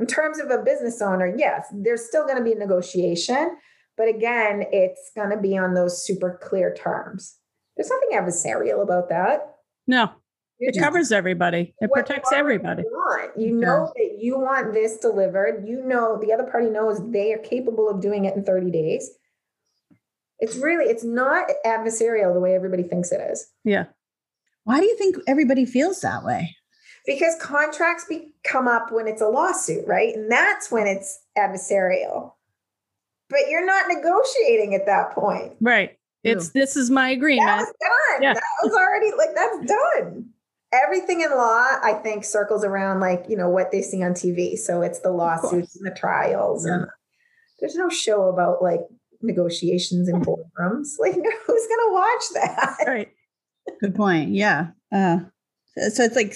[0.00, 3.56] In terms of a business owner, yes, there's still going to be negotiation,
[3.98, 7.36] but again, it's going to be on those super clear terms.
[7.76, 9.56] There's nothing adversarial about that.
[9.86, 10.10] No.
[10.58, 11.74] You're It just covers everybody.
[11.80, 12.82] It protects already everybody.
[12.82, 13.38] Want.
[13.38, 15.66] You know that you want this delivered.
[15.66, 19.10] You know the other party knows they are capable of doing it in 30 days.
[20.38, 23.46] It's really, it's not adversarial the way everybody thinks it is.
[23.64, 23.84] Yeah.
[24.64, 26.56] Why do you think everybody feels that way?
[27.10, 30.14] Because contracts be, come up when it's a lawsuit, right?
[30.14, 32.34] And that's when it's adversarial.
[33.28, 35.54] But you're not negotiating at that point.
[35.60, 35.98] Right.
[36.22, 37.46] It's this is my That agreement.
[37.58, 38.22] was done.
[38.22, 38.34] Yeah.
[38.34, 40.26] That was already like that's done.
[40.72, 44.56] Everything in law, I think, circles around like you know what they see on TV.
[44.56, 46.86] So it's the lawsuits and the trials and
[47.58, 48.80] there's no show about like
[49.20, 50.88] negotiations in boardrooms.
[51.00, 52.76] Like, who's gonna watch that?
[52.86, 53.08] Right.
[53.80, 54.30] Good point.
[54.30, 54.68] Yeah.
[54.92, 55.20] Uh,
[55.76, 56.34] so it's like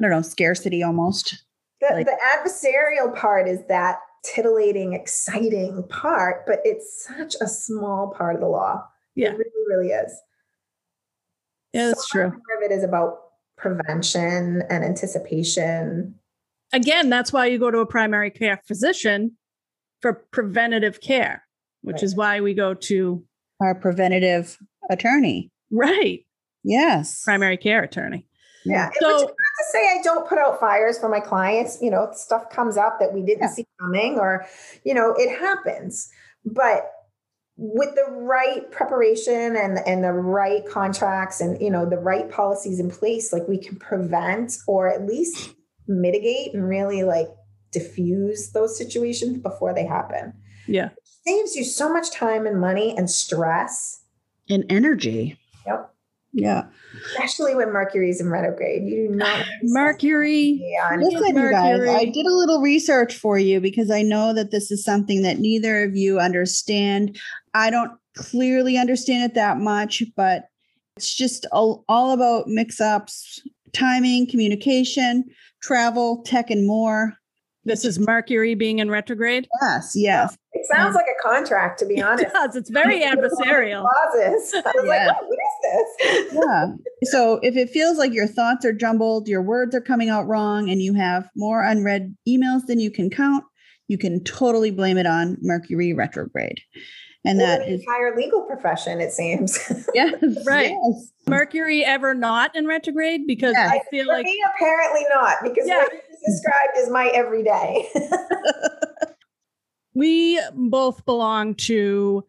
[0.00, 1.44] I don't know, scarcity almost.
[1.80, 8.12] The, Like- the adversarial part is that titillating, exciting part, but it's such a small
[8.16, 8.82] part of the law.
[9.14, 9.28] Yeah.
[9.32, 10.20] It really, really is.
[11.72, 12.30] Yeah, that's So true.
[12.30, 13.18] Part of it is about
[13.56, 16.14] prevention and anticipation.
[16.72, 19.36] Again, that's why you go to a primary care physician
[20.00, 21.44] for preventative care,
[21.82, 22.02] which Right.
[22.02, 23.24] is why we go to
[23.60, 24.58] Our preventative
[24.90, 25.50] attorney.
[25.70, 26.24] right
[26.64, 27.22] Yes.
[27.24, 28.26] primary care attorney.
[28.64, 28.90] Yeah.
[29.00, 31.78] So to say I don't put out fires for my clients.
[31.80, 33.48] You know, stuff comes up that we didn't Yeah.
[33.50, 34.46] see coming, or,
[34.84, 36.10] you know, it happens.
[36.44, 36.90] But
[37.56, 42.80] with the right preparation and and the right contracts and you know the right policies
[42.80, 45.54] in place, like we can prevent or at least
[45.86, 47.28] mitigate and really like
[47.70, 50.32] diffuse those situations before they happen.
[50.66, 50.90] yeah,
[51.26, 54.02] Saves you so much time and money and stress,
[54.48, 55.38] And energy.
[56.34, 56.70] Yep.
[56.94, 57.00] Yeah.
[57.12, 58.82] especially when Mercury's in retrograde.
[58.84, 60.60] You do not Mercury.
[60.60, 64.50] Yeah, Listen, you guys, I did a little research for you because I know that
[64.50, 67.18] this is something that neither of you understand.
[67.54, 70.48] I don't clearly understand it that much, but
[70.96, 73.40] it's just all, all about mix ups,
[73.72, 75.24] timing, communication,
[75.62, 77.14] travel, tech, and more.
[77.66, 79.48] This is Mercury being in retrograde.
[79.62, 80.36] Yes, yes.
[80.52, 82.32] It sounds like a contract, to be It honest.
[82.32, 82.56] does.
[82.56, 83.82] It's very adversarial.
[83.88, 84.54] Clauses.
[84.54, 85.06] I was Yeah.
[85.08, 86.34] like, oh, what is this?
[86.34, 86.66] yeah.
[87.10, 90.68] So if it feels like your thoughts are jumbled, your words are coming out wrong,
[90.70, 93.44] and you have more unread emails than you can count,
[93.88, 96.60] you can totally blame it on Mercury retrograde.
[97.26, 99.58] And Or that entire legal profession, it seems.
[99.94, 100.12] yes,
[100.46, 100.70] Right.
[100.72, 101.10] yes.
[101.26, 103.22] Mercury ever not in retrograde?
[103.26, 103.70] Because Yes.
[103.72, 105.78] I feel For like me, apparently not, because Yeah.
[105.78, 107.88] what you just described as my everyday.
[109.94, 112.24] we both belong to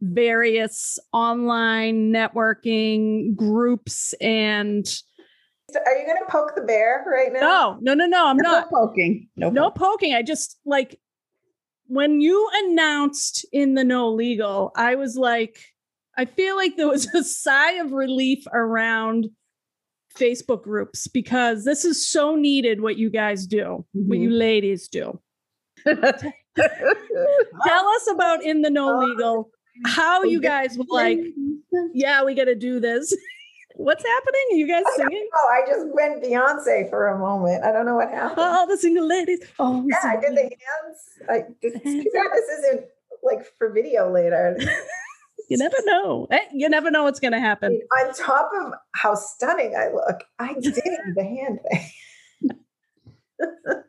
[0.00, 4.86] various online networking groups and
[5.74, 7.40] Are you going to poke the bear right now?
[7.40, 8.70] no, no, no, no, I'm No not.
[8.70, 9.28] poking.
[9.36, 10.10] No, No poking.
[10.10, 10.14] poking.
[10.14, 10.98] I just like
[11.86, 15.58] when you announced in the Know Legal, I was like,
[16.16, 19.28] I feel like there was a sigh of relief around
[20.18, 24.22] Facebook groups because this is so needed what you guys do, what Mhm.
[24.22, 25.20] you ladies do.
[25.86, 26.04] Tell
[26.56, 29.50] us about in the Know Legal,
[29.86, 31.18] how you guys were like,
[31.94, 33.16] yeah, we got to do this.
[33.76, 34.40] What's happening?
[34.52, 35.28] Are you guys singing?
[35.34, 37.64] Oh, I just went Beyonce for a moment.
[37.64, 38.38] I don't know what happened.
[38.40, 39.40] All the single ladies.
[39.58, 41.28] Oh, yeah, I did the hands.
[41.28, 42.84] I this, this isn't
[43.22, 44.58] like for video later.
[45.50, 46.26] You never know.
[46.30, 47.72] Eh, You never know what's going to I happen.
[47.72, 50.74] mean, on top of how stunning I look, I did
[51.14, 51.86] the hand thing.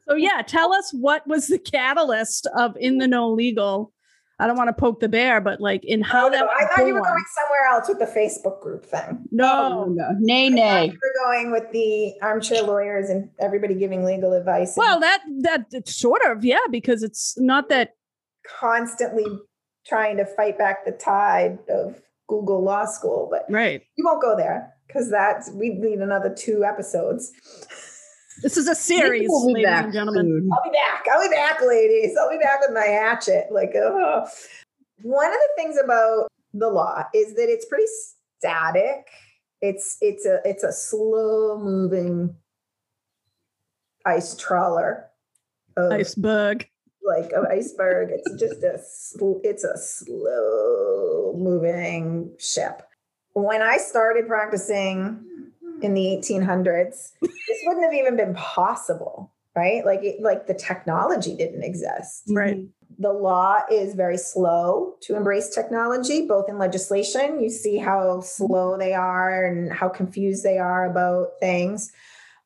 [0.07, 3.93] So yeah, tell us what was the catalyst of in the Know Legal.
[4.39, 6.65] I don't want to poke the bear, but like in how Oh, that no, I
[6.65, 7.11] thought you were born.
[7.13, 9.25] going somewhere else with the Facebook group thing.
[9.31, 9.85] No, No.
[9.85, 10.07] no.
[10.19, 10.85] Nay, I nay.
[10.87, 14.75] you were going with the armchair lawyers and everybody giving legal advice.
[14.75, 17.91] and Well, that that it's sort of yeah, because it's not that
[18.59, 19.25] constantly
[19.85, 23.81] trying to fight back the tide of Google Law School, but right.
[23.97, 27.31] you won't go there because that's we need another two episodes.
[28.41, 30.49] This is a series, We'll ladies back and gentlemen.
[30.51, 31.05] I'll be back.
[31.11, 32.15] I'll be back, ladies.
[32.19, 33.47] I'll be back with my hatchet.
[33.51, 34.27] Like, oh.
[35.03, 37.85] One of the things about the law is that it's pretty
[38.37, 39.07] static.
[39.61, 42.35] It's it's a it's a slow moving
[44.05, 45.07] ice trawler.
[45.77, 46.67] Of, Iceberg.
[47.05, 48.09] Like an iceberg.
[48.11, 48.79] It's just a
[49.43, 52.83] it's a slow moving ship.
[53.33, 55.25] When I started practicing
[55.81, 59.85] in the 1800s, this wouldn't have even been possible, right?
[59.85, 62.23] Like it, like the technology didn't exist.
[62.29, 62.65] Right.
[62.99, 67.41] The law is very slow to embrace technology, both in legislation.
[67.41, 71.91] You see how slow they are and how confused they are about things.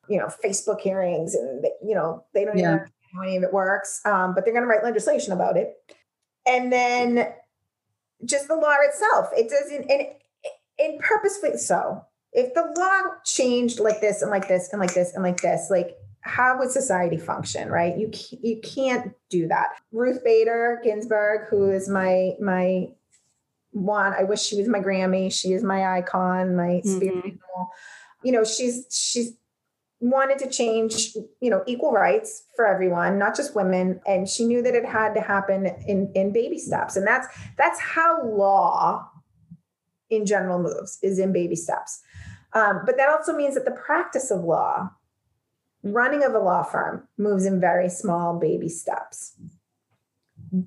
[0.08, 2.70] You know, Facebook hearings, and you know they don't Yeah.
[2.74, 4.00] understand how any of it works.
[4.04, 5.74] Um, but they're going to write legislation about it,
[6.46, 7.32] and then
[8.24, 9.28] just the law itself.
[9.36, 10.06] It doesn't, and
[10.78, 12.04] and purposefully so.
[12.32, 15.68] If the law changed like this and like this and like this and like this,
[15.70, 17.96] like how would society function, right?
[17.96, 18.10] You
[18.42, 19.68] you can't do that.
[19.92, 22.88] Ruth Bader Ginsburg, who is my my
[23.72, 25.32] one, I wish she was my Grammy.
[25.32, 27.24] She is my icon, my spirit Mhm.
[27.24, 27.70] animal.
[28.22, 29.32] You know, she's she's
[30.00, 34.62] wanted to change, you know, equal rights for everyone, not just women, and she knew
[34.62, 37.26] that it had to happen in in baby steps, and that's
[37.56, 39.08] that's how law
[40.10, 42.02] in general moves is in baby steps.
[42.52, 44.90] Um, but that also means that the practice of law,
[45.82, 49.34] running of a law firm, moves in very small baby steps.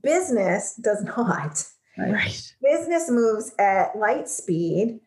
[0.02, 1.66] Business does not.
[1.98, 2.54] Right.
[2.62, 5.00] Business moves at light speed.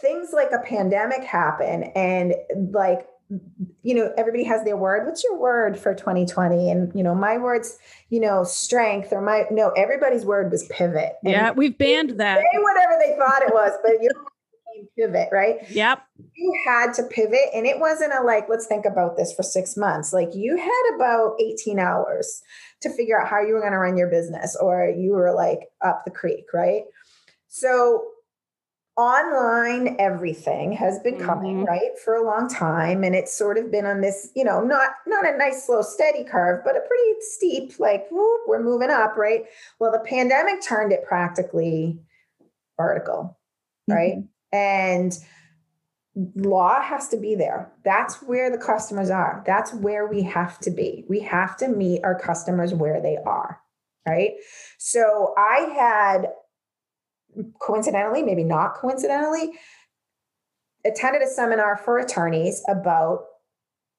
[0.00, 2.34] Things like a pandemic happen, and
[2.72, 3.06] like
[3.82, 5.06] you know everybody has their word.
[5.06, 7.78] What's your word for 2020 and you know my words
[8.10, 11.14] you know strength or my no everybody's word was pivot.
[11.24, 12.38] And yeah we've banned that.
[12.38, 14.10] say whatever they thought it was but you
[14.98, 15.68] pivot right?
[15.70, 16.02] Yep.
[16.34, 19.76] You had to pivot and it wasn't a like let's think about this for six
[19.76, 20.12] months.
[20.12, 22.42] Like you had about 18 hours
[22.80, 25.68] to figure out how you were going to run your business or you were like
[25.84, 26.82] up the creek right?
[27.48, 28.11] So
[28.96, 31.64] online everything has been coming mm-hmm.
[31.64, 34.90] right for a long time and it's sort of been on this you know not
[35.06, 39.16] not a nice slow steady curve but a pretty steep like whoop, we're moving up
[39.16, 39.44] right?
[39.78, 42.00] Well the pandemic turned it practically
[42.76, 43.38] vertical
[43.88, 44.16] right?
[44.16, 44.56] Mm-hmm.
[44.56, 45.18] and
[46.34, 47.72] law has to be there.
[47.86, 49.42] That's where the customers are.
[49.46, 51.06] That's where we have to be.
[51.08, 53.58] We have to meet our customers where they are
[54.06, 54.32] right?
[54.78, 56.32] So i had
[57.60, 59.52] coincidentally, maybe not coincidentally,
[60.84, 63.24] attended a seminar for attorneys about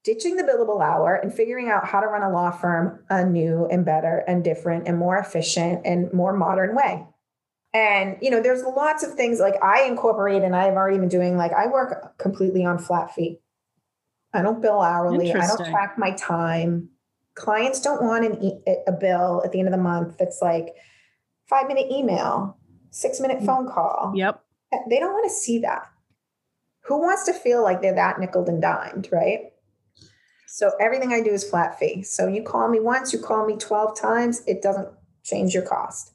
[0.04, 3.66] ditching the billable hour and figuring out how to run a law firm a new
[3.72, 7.06] and better and different and more efficient and more modern way.
[7.74, 11.38] And you know, there's lots of things like I incorporate and I've already been doing
[11.38, 13.40] like I work completely on flat fee.
[14.34, 15.32] I don't bill hourly.
[15.32, 16.90] I don't track my time.
[17.36, 20.76] Clients don't want an e- a bill at the end of the month that's like
[21.50, 22.58] 5 minute email
[22.94, 23.46] six minute mm.
[23.46, 24.14] phone call.
[24.16, 24.41] Yep.
[24.89, 25.89] They don't want to see that.
[26.86, 29.52] Who wants to feel like they're that nickel and dimed, right?
[30.48, 32.04] So everything I do is flat fee.
[32.04, 34.88] So you call me once, you call me 12 times, it doesn't
[35.24, 36.12] change your cost.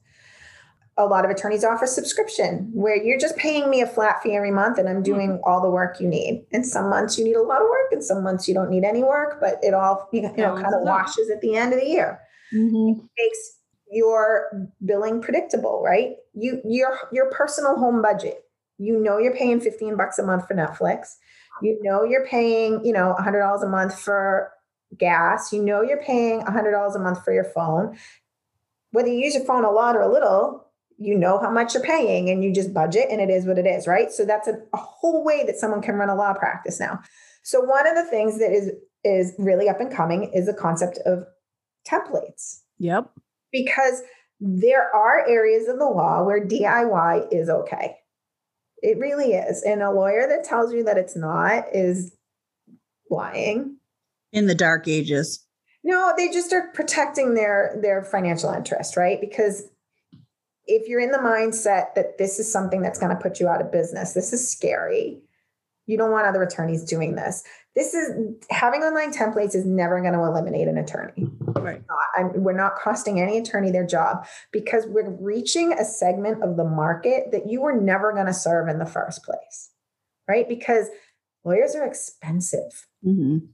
[0.96, 4.50] A lot of attorneys offer subscription where you're just paying me a flat fee every
[4.50, 5.44] month and I'm doing mm-hmm.
[5.44, 6.44] all the work you need.
[6.52, 8.84] And some months you need a lot of work and some months you don't need
[8.84, 11.86] any work, but it all you know, kind of washes at the end of the
[11.86, 12.20] year.
[12.52, 13.00] Mm-hmm.
[13.00, 13.57] It makes
[13.90, 16.16] your billing predictable, right?
[16.34, 18.44] You your your personal home budget.
[18.78, 21.16] You know you're paying 15 bucks a month for Netflix.
[21.62, 24.52] You know you're paying, you know, $100 a month for
[24.96, 25.52] gas.
[25.52, 27.98] You know you're paying $100 a month for your phone.
[28.92, 30.64] Whether you use your phone a lot or a little,
[30.96, 33.66] you know how much you're paying and you just budget and it is what it
[33.66, 34.10] is, right?
[34.10, 37.00] So that's a, a whole way that someone can run a law practice now.
[37.42, 38.70] So one of the things that is
[39.04, 41.24] is really up and coming is the concept of
[41.86, 42.60] templates.
[42.78, 43.10] Yep
[43.52, 44.02] because
[44.40, 47.96] there are areas of the law where DIY is okay.
[48.82, 49.62] It really is.
[49.62, 52.14] And a lawyer that tells you that it's not is
[53.10, 53.78] lying.
[54.32, 55.44] In the dark ages.
[55.82, 59.20] No, they just are protecting their their financial interest, right?
[59.20, 59.64] Because
[60.66, 63.62] if you're in the mindset that this is something that's going to put you out
[63.62, 65.22] of business, this is scary.
[65.86, 67.42] You don't want other attorneys doing this
[67.78, 71.30] this is having online templates is never going to eliminate an attorney.
[71.40, 71.80] Right.
[71.88, 76.64] Not, we're not costing any attorney their job because we're reaching a segment of the
[76.64, 79.70] market that you were never going to serve in the first place,
[80.26, 80.48] right?
[80.48, 80.88] Because
[81.44, 82.88] lawyers are expensive.
[83.06, 83.46] Mm-hmm.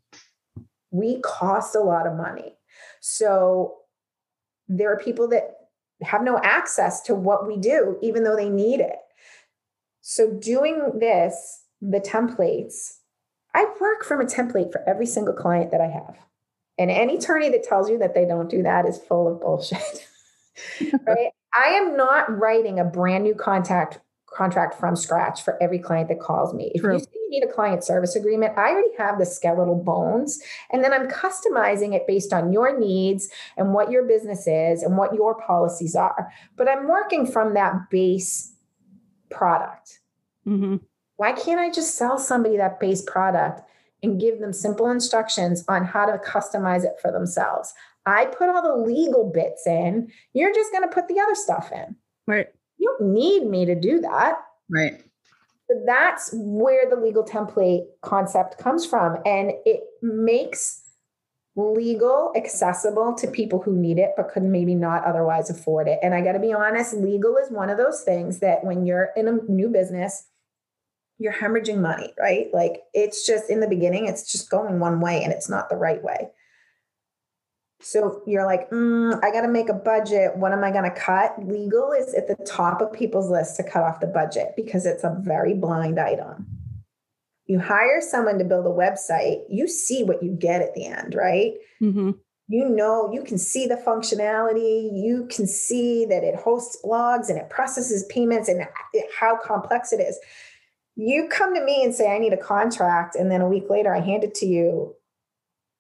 [0.91, 2.57] We cost a lot of money.
[3.03, 3.75] So
[4.69, 5.51] there are people that
[6.03, 8.97] have no access to what we do, even though they need it.
[10.01, 13.01] So doing this, the templates,
[13.55, 16.17] I work from a template for every single client that I have.
[16.77, 20.09] And any attorney that tells you that they don't do that is full of bullshit.
[21.07, 21.31] right?
[21.57, 24.01] I am not writing a brand new contact
[24.35, 26.73] contract from scratch for every client that calls me.
[26.75, 26.95] If True.
[26.95, 30.41] you you need a client service agreement, I already have the skeletal bones.
[30.73, 34.97] And then I'm customizing it based on your needs and what your business is and
[34.97, 36.31] what your policies are.
[36.57, 38.53] But I'm working from that base
[39.31, 40.01] product.
[40.47, 40.77] Mm-hmm.
[41.17, 43.63] Why can't I just sell somebody that base product
[44.03, 47.73] and give them simple instructions on how to customize it for themselves?
[48.07, 50.11] I put all the legal bits in.
[50.33, 51.97] You're just going to put the other stuff in.
[52.27, 52.49] Right.
[52.79, 54.35] You don't need me to do that.
[54.69, 55.03] Right.
[55.69, 59.19] But that's where the legal template concept comes from.
[59.25, 60.83] And it makes
[61.57, 66.01] legal accessible to people who need it but could maybe not otherwise afford it.
[66.03, 69.11] And I got to be honest, legal is one of those things that when you're
[69.17, 70.27] in a new business,
[71.19, 72.49] you're hemorrhaging money, right?
[72.53, 75.77] Like it's just in the beginning, it's just going one way and it's not the
[75.77, 76.31] right way.
[77.81, 80.37] So you're like, mm, I got to make a budget.
[80.37, 81.35] What am I going to cut?
[81.47, 85.05] Legal is at the top of people's list to cut off the budget because it's
[85.05, 86.47] a very blind item.
[87.47, 91.15] You hire someone to build a website, you see what you get at the end,
[91.15, 91.53] right?
[91.83, 92.13] Mm-hmm.
[92.49, 94.91] You know, you can see the functionality.
[94.95, 98.67] You can see that it hosts blogs and it processes payments and
[99.19, 100.19] how complex it is
[100.97, 103.17] you come to me and say, I need a contract.
[103.17, 104.95] And then a week later, I hand it to you.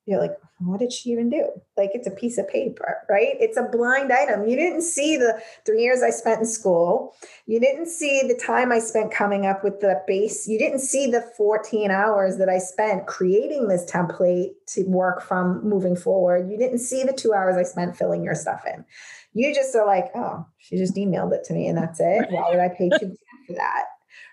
[0.06, 1.48] you're like, what did she even do?
[1.76, 3.34] Like it's a piece of paper, right?
[3.40, 4.46] It's a blind item.
[4.46, 7.14] You didn't see the three years I spent in school.
[7.46, 10.46] You didn't see the time I spent coming up with the base.
[10.46, 15.68] You didn't see the 14 hours that I spent creating this template to work from
[15.68, 16.50] moving forward.
[16.50, 18.84] You didn't see the two hours I spent filling your stuff in.
[19.32, 22.26] You just are like, oh, she just emailed it to me and that's it.
[22.30, 23.16] Why would I pay two
[23.48, 23.84] for that?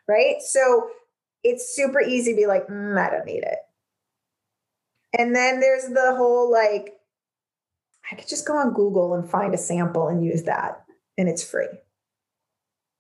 [0.08, 0.42] Right.
[0.42, 0.90] So
[1.44, 3.60] it's super easy to be like, mm, I don't need it
[5.18, 6.94] and then there's the whole like,
[8.12, 10.84] I could just go on Google and find a sample and use that,
[11.18, 11.68] and it's free.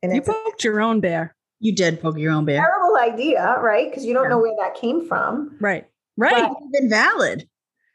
[0.04, 1.36] And you poked your own bear.
[1.60, 2.58] You did poke your own bear.
[2.58, 3.90] Terrible idea, right?
[3.90, 4.30] Because you don't yeah.
[4.30, 5.58] know where that came from.
[5.60, 5.86] Right.
[6.18, 6.50] Right.
[6.72, 7.48] But, valid.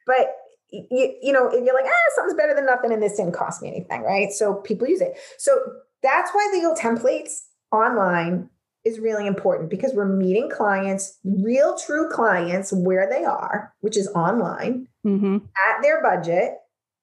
[0.06, 0.36] But
[0.70, 3.68] you, you know, you're like, ah, something's better than nothing, and this didn't cost me
[3.68, 4.30] anything, right?
[4.30, 5.18] So people use it.
[5.38, 5.58] So
[6.02, 7.40] that's why legal templates
[7.72, 8.50] online
[8.86, 14.06] is really important because we're meeting clients, real true clients, where they are, which is
[14.14, 15.38] online, mm-hmm.
[15.68, 16.52] at their budget,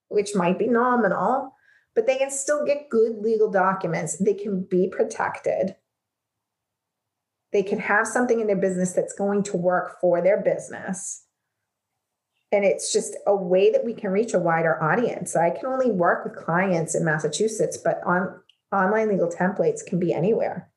[0.07, 1.53] which might be nominal,
[1.93, 4.17] but they can still get good legal documents.
[4.17, 5.75] They can be protected.
[7.51, 11.25] They can have something in their business that's going to work for their business.
[12.53, 15.36] And it's just a way that we can reach a wider audience.
[15.36, 18.39] I can only work with clients in Massachusetts, but on
[18.71, 20.69] online legal templates can be anywhere.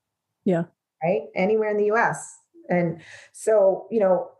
[0.45, 0.65] Yeah
[1.03, 1.23] right?
[1.35, 2.39] Anywhere in the US.
[2.69, 3.01] And
[3.33, 4.31] so, you know,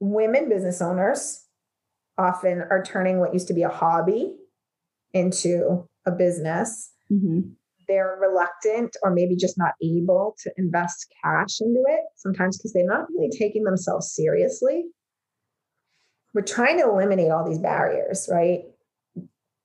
[0.00, 1.44] women business owners
[2.18, 4.36] often are turning what used to be a hobby
[5.12, 6.92] into a business.
[7.10, 7.50] Mm-hmm.
[7.88, 12.86] They're reluctant or maybe just not able to invest cash into it, sometimes because they're
[12.86, 14.84] not really taking themselves seriously.
[16.32, 18.62] We're trying to eliminate all these barriers, right?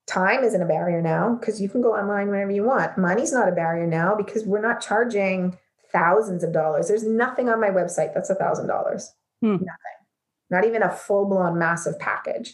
[0.07, 2.97] Time isn't a barrier now because you can go online whenever you want.
[2.97, 5.57] Money's not a barrier now because we're not charging
[5.95, 6.89] thousands of dollars.
[6.89, 9.09] There's nothing on my website that's a thousand dollars.
[9.41, 9.53] Hmm.
[9.53, 9.95] Nothing.
[10.49, 12.53] Not even a full blown massive package.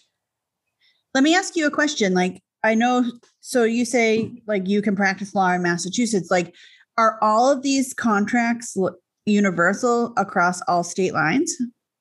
[1.14, 2.14] Let me ask you a question.
[2.14, 6.30] Like, I know, so you say like you can practice law in Massachusetts.
[6.30, 6.54] Like,
[6.98, 8.78] are all of these contracts
[9.26, 11.56] universal across all state lines?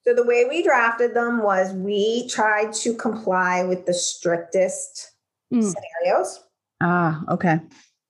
[0.06, 5.12] So the way we drafted them was we tried to comply with the strictest
[5.52, 5.62] mm.
[5.62, 6.42] scenarios.
[6.82, 7.60] Ah, okay.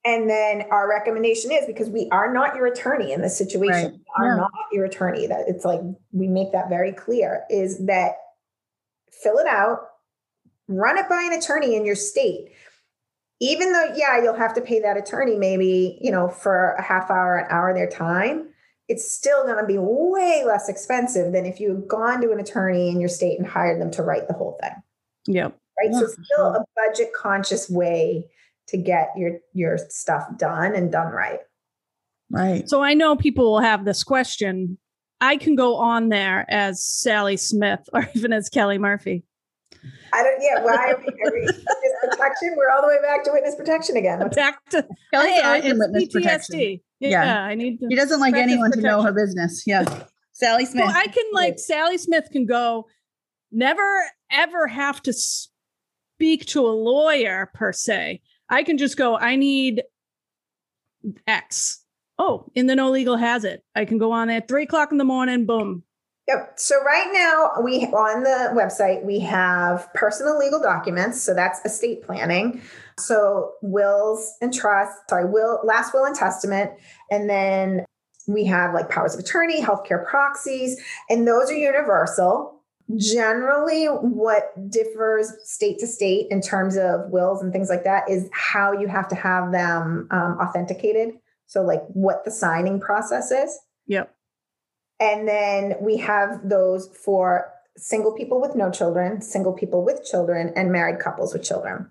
[0.05, 3.93] And then our recommendation is because we are not your attorney in this situation, right.
[3.93, 4.37] we are yeah.
[4.37, 5.27] not your attorney.
[5.27, 5.81] That it's like
[6.13, 8.13] we make that very clear is that
[9.11, 9.81] fill it out,
[10.69, 12.53] run it by an attorney in your state.
[13.43, 17.11] Even though, yeah, you'll have to pay that attorney maybe, you know, for a half
[17.11, 18.49] hour, an hour of their time,
[18.89, 22.41] it's still going to be way less expensive than if you had gone to an
[22.41, 24.73] attorney in your state and hired them to write the whole thing.
[25.27, 25.57] Yep.
[25.79, 25.91] Right.
[25.91, 26.01] Yeah.
[26.01, 28.27] So still a budget conscious way
[28.71, 31.41] to get your your stuff done and done right.
[32.31, 32.69] Right.
[32.69, 34.79] So I know people will have this question.
[35.21, 39.25] I can go on there as Sally Smith or even as Kelly Murphy.
[40.13, 40.43] I don't.
[40.43, 40.65] Yeah.
[40.65, 41.65] Why are we, are we witness
[42.03, 42.55] protection?
[42.57, 44.29] We're all the way back to witness protection again.
[44.31, 46.13] Back to Kelly in witness PTSD.
[46.13, 46.81] protection.
[47.01, 47.81] Yeah, yeah, I need.
[47.81, 48.83] To he doesn't like anyone protection.
[48.83, 49.65] to know her business.
[49.67, 50.05] Yeah.
[50.33, 50.91] Sally Smith.
[50.95, 52.87] I can like Sally Smith can go.
[53.53, 53.83] Never
[54.31, 55.13] ever have to
[56.21, 58.21] speak to a lawyer per se.
[58.51, 59.85] I can just go, I need
[61.27, 61.85] X.
[62.19, 63.65] Oh, in the Know Legal has it.
[63.75, 65.85] I can go on at three o'clock in the morning, boom.
[66.29, 66.53] Yep.
[66.57, 71.21] So right now we on the website we have personal legal documents.
[71.21, 72.61] So that's estate planning.
[72.99, 76.73] So wills and trust, sorry, will last will and testament.
[77.11, 77.85] And then
[78.29, 82.60] we have like powers of attorney, healthcare proxies, and those are universal.
[82.97, 88.29] Generally, what differs state to state in terms of wills and things like that is
[88.33, 91.15] how you have to have them um, authenticated.
[91.47, 93.59] So, like what the signing process is.
[93.87, 94.15] Yep.
[95.01, 100.53] And then we have those for single people with no children, single people with children,
[100.55, 101.91] and married couples with children.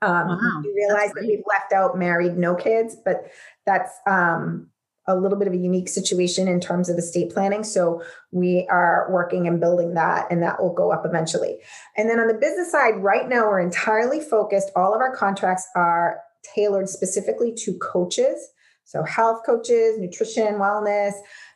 [0.00, 3.30] Um, wow, you realize that we've left out married, no kids, but
[3.64, 4.68] that's um,
[5.08, 7.64] a little bit of a unique situation in terms of estate planning.
[7.64, 11.58] So we are working and building that, and that will go up eventually.
[11.96, 14.70] And then on the business side, right now we're entirely focused.
[14.76, 16.20] All of our contracts are
[16.54, 18.48] tailored specifically to coaches.
[18.84, 21.12] So health coaches, nutrition, wellness,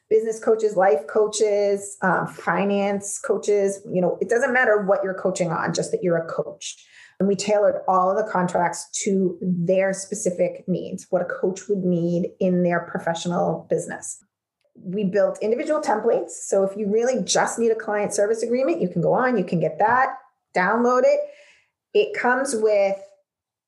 [0.09, 3.81] business coaches, life coaches, um, finance coaches.
[3.93, 6.77] You know, it doesn't matter what you're coaching on, just that you're a coach.
[7.19, 11.85] And we tailored all of the contracts to their specific needs, what a coach would
[11.85, 14.23] need in their professional business.
[14.79, 16.31] We built individual templates.
[16.31, 19.45] So if you really just need a client service agreement, you can go on, you
[19.45, 20.19] can get that,
[20.55, 21.21] download it.
[21.95, 22.97] It comes with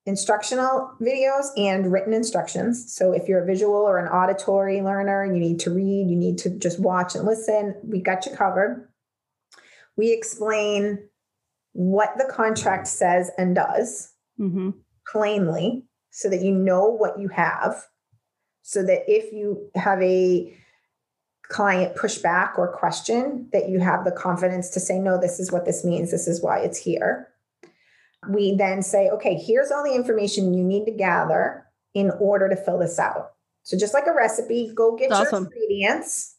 [0.04, 2.94] instructional videos and written instructions.
[2.94, 6.16] So if you're a visual or an auditory learner, and you need to read, you
[6.16, 8.88] need to just watch and listen, we got you covered.
[9.96, 11.08] We explain
[11.78, 14.70] what the contract says and does Mm-hmm.
[15.10, 17.74] plainly so that you know what you have
[18.62, 20.56] so that if you have a
[21.42, 25.64] client pushback or question that you have the confidence to say no this is what
[25.64, 27.28] this means this is why it's here
[28.28, 31.64] we then say okay here's all the information you need to gather
[31.94, 33.32] in order to fill this out
[33.64, 35.44] so just like a recipe go get That's your awesome.
[35.46, 36.36] ingredients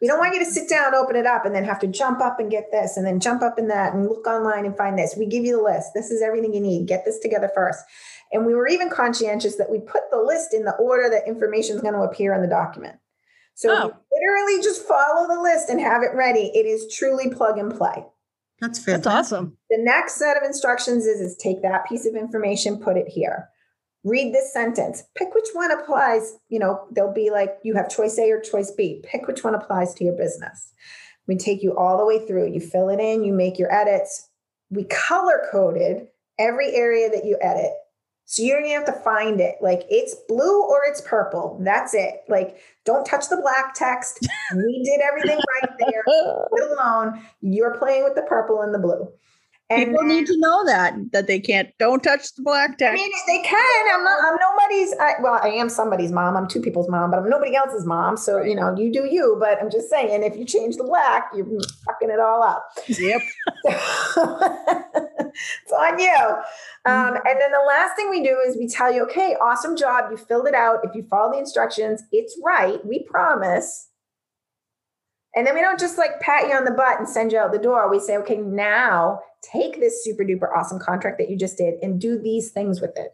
[0.00, 2.20] we don't want you to sit down open it up and then have to jump
[2.20, 4.98] up and get this and then jump up in that and look online and find
[4.98, 7.82] this we give you the list this is everything you need get this together first
[8.32, 11.76] and we were even conscientious that we put the list in the order that information
[11.76, 12.96] is going to appear in the document.
[13.54, 13.96] So Oh.
[14.12, 16.50] literally just follow the list and have it ready.
[16.54, 18.04] It is truly plug and play.
[18.60, 19.04] That's fantastic.
[19.04, 19.56] That's awesome.
[19.70, 23.48] The next set of instructions is, is take that piece of information, put it here.
[24.06, 25.02] Read this sentence.
[25.16, 26.38] Pick which one applies.
[26.48, 29.02] You know, they'll be like you have choice A or choice B.
[29.04, 30.72] Pick which one applies to your business.
[31.26, 32.52] We take you all the way through.
[32.52, 34.30] You fill it in, you make your edits.
[34.70, 36.06] We color coded
[36.38, 37.72] every area that you edit.
[38.26, 39.56] So you don't even have to find it.
[39.60, 41.60] Like it's blue or it's purple.
[41.64, 42.20] That's it.
[42.28, 44.24] Like don't touch the black text.
[44.54, 46.04] We did everything right there.
[46.76, 47.26] Alone.
[47.40, 49.08] You're playing with the purple and the blue.
[49.68, 51.70] And People need to know that that they can't.
[51.80, 53.94] Don't touch the black I mean, they can.
[53.94, 54.24] I'm not.
[54.24, 54.94] I'm nobody's.
[55.00, 56.36] I, well, I am somebody's mom.
[56.36, 58.16] I'm two people's mom, but I'm nobody else's mom.
[58.16, 59.36] So you know, you do you.
[59.40, 61.46] But I'm just saying, if you change the black, you're
[61.84, 62.64] fucking it all up.
[62.86, 63.20] Yep.
[63.64, 66.16] it's on you.
[66.84, 70.12] Um, and then the last thing we do is we tell you, okay, awesome job.
[70.12, 70.78] You filled it out.
[70.84, 72.78] If you follow the instructions, it's right.
[72.86, 73.88] We promise.
[75.36, 77.52] And then we don't just like pat you on the butt and send you out
[77.52, 77.90] the door.
[77.90, 82.00] We say, okay, now take this super duper awesome contract that you just did and
[82.00, 83.12] do these things with it.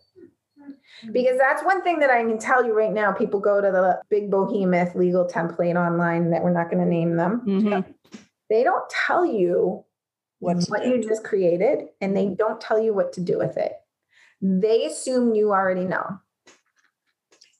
[1.12, 3.10] Because that's one thing that I can tell you right now.
[3.10, 7.16] People go to the big behemoth legal template online that we're not going to name
[7.16, 7.42] them.
[7.44, 7.94] Mhm.
[8.48, 9.84] They don't tell you
[10.38, 13.72] What what you just created and they don't tell you what to do with it.
[14.40, 16.18] They assume you already know.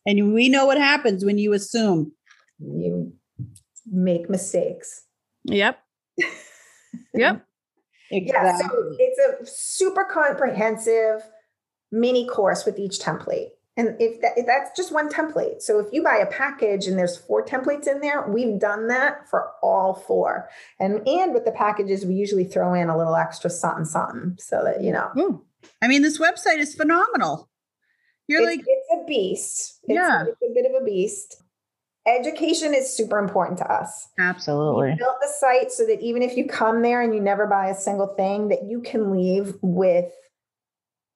[0.06, 2.12] And we know what happens when you assume.
[2.60, 3.12] You
[3.93, 5.05] make mistakes.
[5.45, 5.78] Yep.
[7.14, 7.47] Yep.
[8.11, 8.68] Yeah, so
[8.99, 11.22] it's a super comprehensive
[11.90, 13.49] mini course with each template.
[13.78, 15.62] And if, that, if that's just one template.
[15.62, 19.30] So if you buy a package and there's four templates in there, we've done that
[19.30, 20.51] for all four.
[20.78, 24.62] And and with the packages, we usually throw in a little extra something something so
[24.64, 25.45] that you know Ooh.
[25.80, 27.49] I mean, this website is phenomenal.
[28.28, 29.78] You're it's, like, it's a beast.
[29.84, 30.24] It's, Yeah.
[30.24, 31.43] it's a bit of a beast.
[32.07, 34.09] Education is super important to us.
[34.18, 34.90] absolutely.
[34.90, 37.68] We built the site so that even if you come there and you never buy
[37.68, 40.12] a single thing, that you can leave with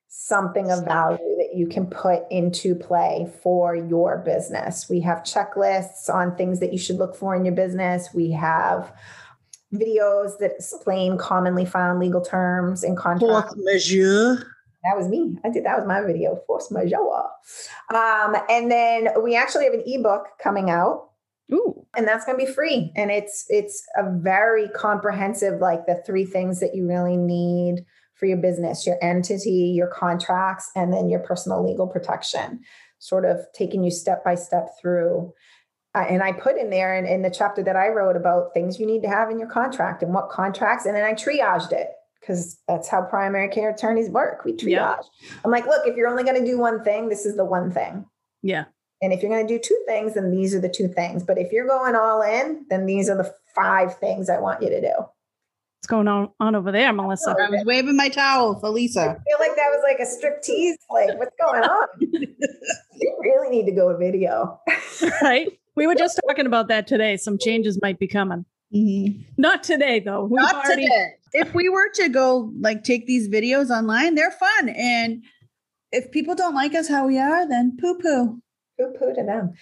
[0.09, 4.89] something of value that you can put into play for your business.
[4.89, 8.09] We have checklists on things that you should look for in your business.
[8.15, 8.93] We have
[9.75, 13.55] videos that explain commonly found legal terms and contracts.
[13.55, 14.56] Force majeure.
[14.85, 15.37] That was me.
[15.45, 17.29] I did that was my video, force majeure.
[17.93, 21.11] Um, and then we actually have an ebook coming out
[21.53, 21.87] Ooh.
[21.97, 26.25] and that's going to be free and it's it's a very comprehensive like the three
[26.25, 31.21] things that you really need for your business your entity your contracts and then your
[31.21, 32.61] personal legal protection
[32.99, 35.33] sort of taking you step by step through
[35.95, 38.81] uh, and i put in there in, in the chapter that i wrote about things
[38.81, 41.91] you need to have in your contract and what contracts and then i triaged it
[42.27, 44.97] because that's how primary care attorneys work we triage Yeah.
[45.45, 47.71] i'm like look if you're only going to do one thing this is the one
[47.71, 48.05] thing
[48.43, 48.65] Yeah.
[49.03, 51.23] and if you're going to do two things, then these are the two things.
[51.23, 54.71] But if you're going all in, then these are the five things I want you
[54.71, 54.93] to do.
[54.97, 57.37] What's going on, on over there, Melissa?
[57.39, 57.45] Oh.
[57.45, 59.01] I was waving my towel for Lisa.
[59.03, 60.79] I feel like that was like a strict tease.
[60.91, 61.87] Like, what's going on?
[62.01, 64.59] you really need to go a video.
[65.23, 65.49] right?
[65.77, 67.17] We were just talking about that today.
[67.19, 68.47] Some changes might be coming.
[68.75, 69.25] Mhm.
[69.37, 70.25] Not today, though.
[70.25, 71.15] We've Not already- today.
[71.33, 74.69] If we were to go like take these videos online, they're fun.
[74.71, 75.23] And
[75.93, 78.39] if people don't like us how we are, then poo poo.
[78.79, 79.53] Poo poo to them.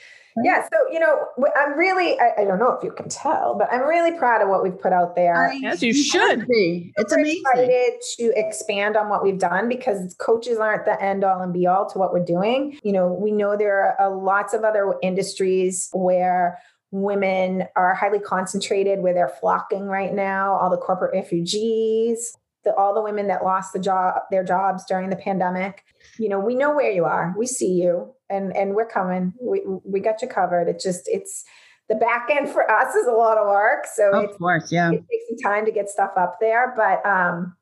[0.42, 0.62] Yeah.
[0.64, 1.16] So, you know,
[1.56, 4.48] I'm really, I, I don't know if you can tell, but I'm really proud of
[4.48, 5.52] what we've put out there.
[5.64, 6.46] As you should.
[6.48, 6.92] be.
[6.96, 7.42] It's We're amazing.
[7.46, 11.66] excited to expand on what we've done because coaches aren't the end all and be
[11.66, 12.78] all to what we're doing.
[12.82, 16.58] You know, we know there are uh, lots of other industries where
[16.94, 20.54] women are highly concentrated, where they're flocking right now.
[20.54, 25.10] All the corporate refugees, the, all the women that lost the job, their jobs during
[25.10, 25.84] the pandemic.
[26.18, 27.34] You know, we know where you are.
[27.36, 29.34] We see you, and and we're coming.
[29.42, 30.68] We we got you covered.
[30.68, 31.44] It just it's
[31.88, 33.86] the back end for us is a lot of work.
[33.92, 34.90] So it's Of course, yeah.
[34.90, 37.56] it takes some time to get stuff up there but um,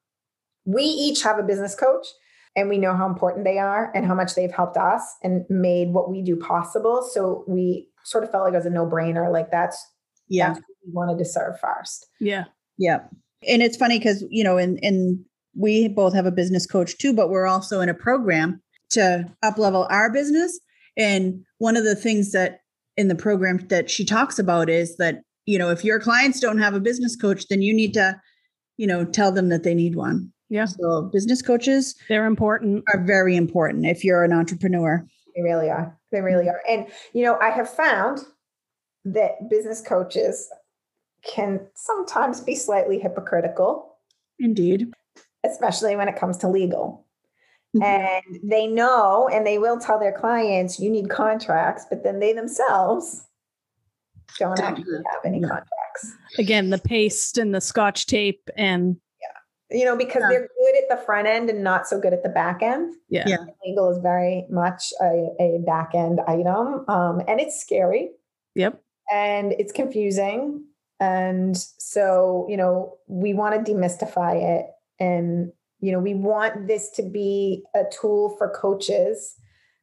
[0.65, 2.07] we each have a business coach
[2.55, 5.89] and we know how important they are and how much they've helped us and made
[5.93, 9.51] what we do possible so we sort of felt like it was a no-brainer like
[9.51, 9.85] that's
[10.29, 10.49] Yeah.
[10.49, 12.45] that's who we wanted to serve first Yeah.
[12.79, 13.01] Yeah.
[13.49, 15.25] And it's funny because, you know, in in
[15.55, 19.59] we both have a business coach too, but we're also in a program to up
[19.59, 20.59] level our business.
[20.97, 22.61] And one of the things that
[22.97, 26.59] in the program that she talks about is that, you know, if your clients don't
[26.59, 28.19] have a business coach, then you need to,
[28.77, 30.33] you know, tell them that they need one.
[30.49, 30.67] Yeah.
[30.67, 32.85] So business coaches They're important.
[32.93, 35.07] are very important if you're an entrepreneur.
[35.35, 35.97] They really are.
[36.11, 36.63] They really are.
[36.69, 38.21] And, you know, I have found
[39.05, 40.49] that business coaches
[41.25, 43.97] can sometimes be slightly hypocritical,
[44.39, 44.93] Indeed.
[45.45, 47.07] especially when it comes to legal.
[47.77, 47.83] Mhm.
[47.83, 52.33] And they know and they will tell their clients, you need contracts, but then they
[52.33, 53.25] themselves
[54.39, 56.13] don't actually have any contracts.
[56.39, 58.97] Again, the paste and the scotch tape and
[59.73, 60.29] You know, because Yeah.
[60.29, 62.95] they're good at the front end and not so good at the back end.
[63.09, 63.25] yeah.
[63.27, 63.39] Yeah.
[63.65, 66.85] Legal is very much a, a back end item.
[66.89, 68.11] Um, and it's scary.
[68.55, 68.81] Yep.
[69.11, 70.65] and it's confusing.
[71.01, 74.67] And so, you know, we want to demystify it.
[75.01, 79.35] And, you know, we want this to be a tool for coaches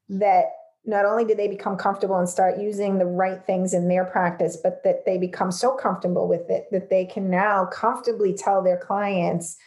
[0.08, 0.46] that
[0.86, 4.56] not only do they become comfortable and start using the right things in their practice,
[4.64, 8.78] but that they become so comfortable with it that they can now comfortably tell their
[8.78, 9.58] clients,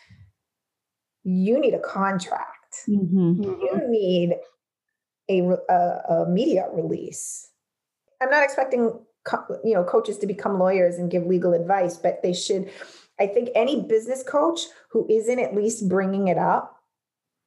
[1.25, 3.39] you need a contract Mhm.
[3.45, 4.37] you need
[5.29, 5.75] a, a,
[6.15, 7.49] a media release.
[8.21, 12.23] I'm not expecting co- you know coaches to become lawyers and give legal advice, but
[12.23, 12.71] they should.
[13.21, 16.77] I think any business coach who isn't at least bringing it up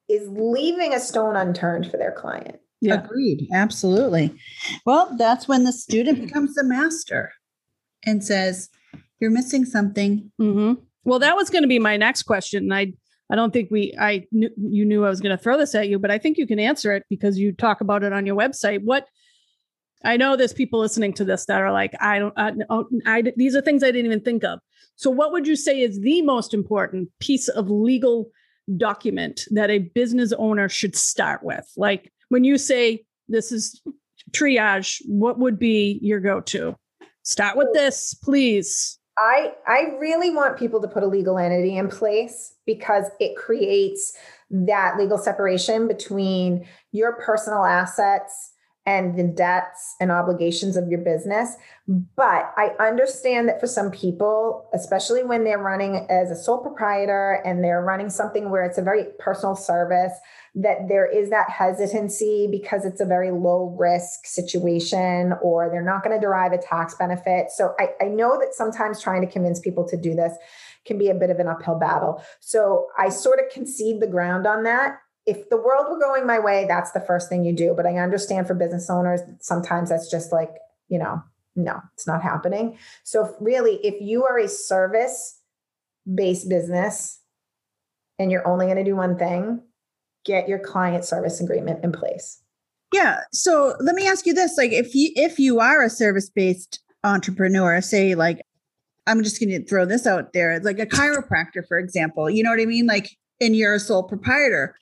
[0.08, 2.60] is leaving a stone unturned for their client.
[2.80, 3.02] Yeah.
[3.04, 3.48] Agreed.
[3.52, 4.34] Absolutely.
[4.86, 7.32] Well, that's when the student becomes the master
[8.04, 8.70] and says,
[9.18, 10.30] You're missing something.
[10.38, 10.74] hmm
[11.04, 12.70] Well, that was going to be my next question.
[12.72, 12.92] I
[13.30, 15.88] I don't think we I knew you knew I was going to throw this at
[15.88, 18.36] you, but I think you can answer it because you talk about it on your
[18.36, 18.82] website.
[18.84, 19.06] What
[20.04, 23.24] I know there's people listening to this that are like, I don't, I, oh, I
[23.36, 24.60] these are things I didn't even think of.
[24.94, 28.30] So, what would you say is the most important piece of legal
[28.76, 31.70] document that a business owner should start with?
[31.76, 33.82] Like when you say this is
[34.32, 36.76] triage, what would be your go-to?
[37.22, 38.98] Start with this, please.
[39.18, 44.16] I I really want people to put a legal entity in place because it creates
[44.50, 48.52] that legal separation between your personal assets
[48.86, 51.56] and the debts and obligations of your business.
[51.88, 57.42] But I understand that for some people, especially when they're running as a sole proprietor
[57.44, 60.12] and they're running something where it's a very personal service,
[60.54, 66.02] that there is that hesitancy because it's a very low risk situation or they're not
[66.02, 67.50] going to derive a tax benefit.
[67.50, 70.32] So I, I know that sometimes trying to convince people to do this
[70.86, 72.22] can be a bit of an uphill battle.
[72.40, 74.98] So I sort of concede the ground on that.
[75.26, 77.74] If the world were going my way, that's the first thing you do.
[77.74, 80.54] But I understand for business owners, sometimes that's just like,
[80.88, 81.22] you know,
[81.56, 82.78] no, it's not happening.
[83.02, 85.40] So really, if you are a service
[86.12, 87.20] based business
[88.18, 89.62] and you're only going to do one thing,
[90.24, 92.40] get your client service agreement in place.
[92.92, 93.20] Yeah.
[93.32, 96.80] So let me ask you this: like, if you if you are a service based
[97.02, 98.40] entrepreneur, say like,
[99.06, 102.28] I'm just going to throw this out there, like a chiropractor, for example.
[102.30, 102.86] You know what I mean?
[102.86, 103.10] Like,
[103.40, 104.76] and you're a sole proprietor.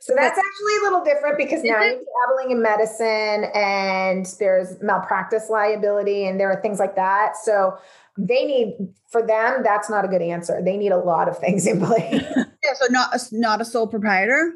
[0.00, 5.48] So that's actually a little different because now you're dabbling in medicine and there's malpractice
[5.50, 7.36] liability and there are things like that.
[7.36, 7.76] So
[8.16, 8.76] they need
[9.10, 10.60] for them, that's not a good answer.
[10.64, 12.22] They need a lot of things in place.
[12.22, 12.74] Yeah.
[12.74, 14.52] So not a, not a sole proprietor.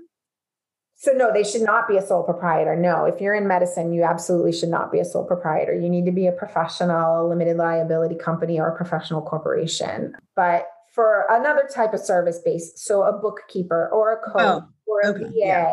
[0.99, 2.75] So no, they should not be a sole proprietor.
[2.75, 5.75] No, if you're in medicine, you absolutely should not be a sole proprietor.
[5.75, 10.15] You need to be a professional limited liability company or a professional corporation.
[10.35, 15.01] But for another type of service base, so a bookkeeper or a coach Oh, or
[15.03, 15.73] a okay, VA yeah.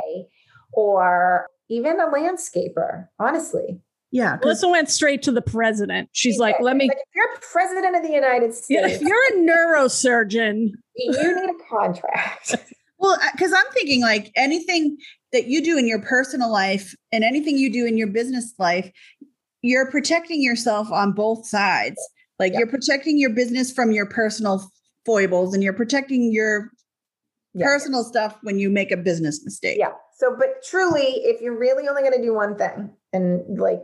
[0.74, 3.80] or even a landscaper, honestly.
[4.12, 6.10] Yeah, Melissa went straight to the president.
[6.12, 9.28] She's like, let me Like if you're president of the United Yeah, States, if you're
[9.30, 12.56] a neurosurgeon, you need a contract.
[13.00, 14.96] Well, uh, because I'm thinking like anything
[15.34, 18.90] that you do in your personal life and anything you do in your business life,
[19.62, 21.98] you're protecting yourself on both sides.
[22.40, 22.60] Like Yeah.
[22.60, 24.72] you're protecting your business from your personal
[25.06, 26.72] foibles and you're protecting your
[27.54, 27.66] Yeah.
[27.66, 29.78] personal stuff when you make a business mistake.
[29.80, 29.92] Yeah.
[30.18, 33.82] So, but truly, if you're really only going to do one thing, and like,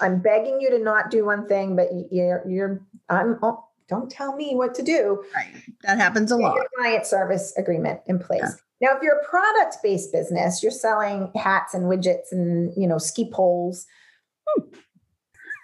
[0.00, 4.34] I'm begging you to not do one thing, but you're, you're, I'm, oh, don't tell
[4.36, 5.22] me what to do.
[5.34, 5.54] Right.
[5.82, 6.58] That happens a lot.
[6.76, 8.42] client service agreement in place.
[8.42, 8.50] Yeah.
[8.90, 12.98] Now, if you're a product based business, you're selling hats and widgets and, you know,
[12.98, 13.86] ski poles.
[14.46, 14.64] Hmm.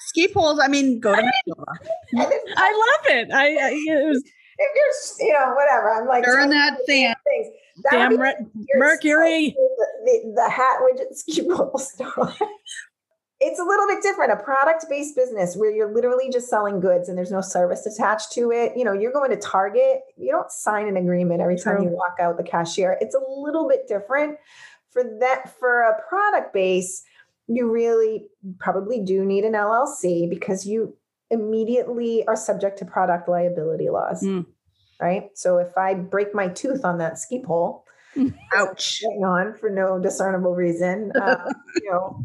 [0.08, 1.72] Ski poles, I mean, go to Manitoba.
[2.12, 2.20] And
[2.56, 3.28] I love it.
[3.32, 4.22] I, I it was
[4.62, 7.16] if you're, you know, whatever, I'm like, telling that sand.
[7.24, 7.54] Things.
[7.84, 8.34] That damn re-
[8.74, 9.56] Mercury.
[9.56, 11.32] the, the, the hat widget ski
[11.78, 12.34] store.
[13.40, 14.32] it's a little bit different.
[14.32, 18.32] A product based business where you're literally just selling goods and there's no service attached
[18.32, 18.76] to it.
[18.76, 21.84] You know, you're going to Target, you don't sign an agreement every time True.
[21.86, 22.98] you walk out the cashier.
[23.00, 24.38] It's a little bit different.
[24.90, 27.02] For that, for a product base,
[27.48, 28.26] you really
[28.58, 30.94] probably do need an LLC because you
[31.32, 34.22] immediately are subject to product liability laws.
[34.22, 34.46] Mm.
[35.00, 35.30] Right.
[35.34, 37.84] So if I break my tooth on that ski pole,
[38.54, 39.02] Ouch.
[39.02, 41.50] going on for no discernible reason, uh,
[41.82, 42.24] you know,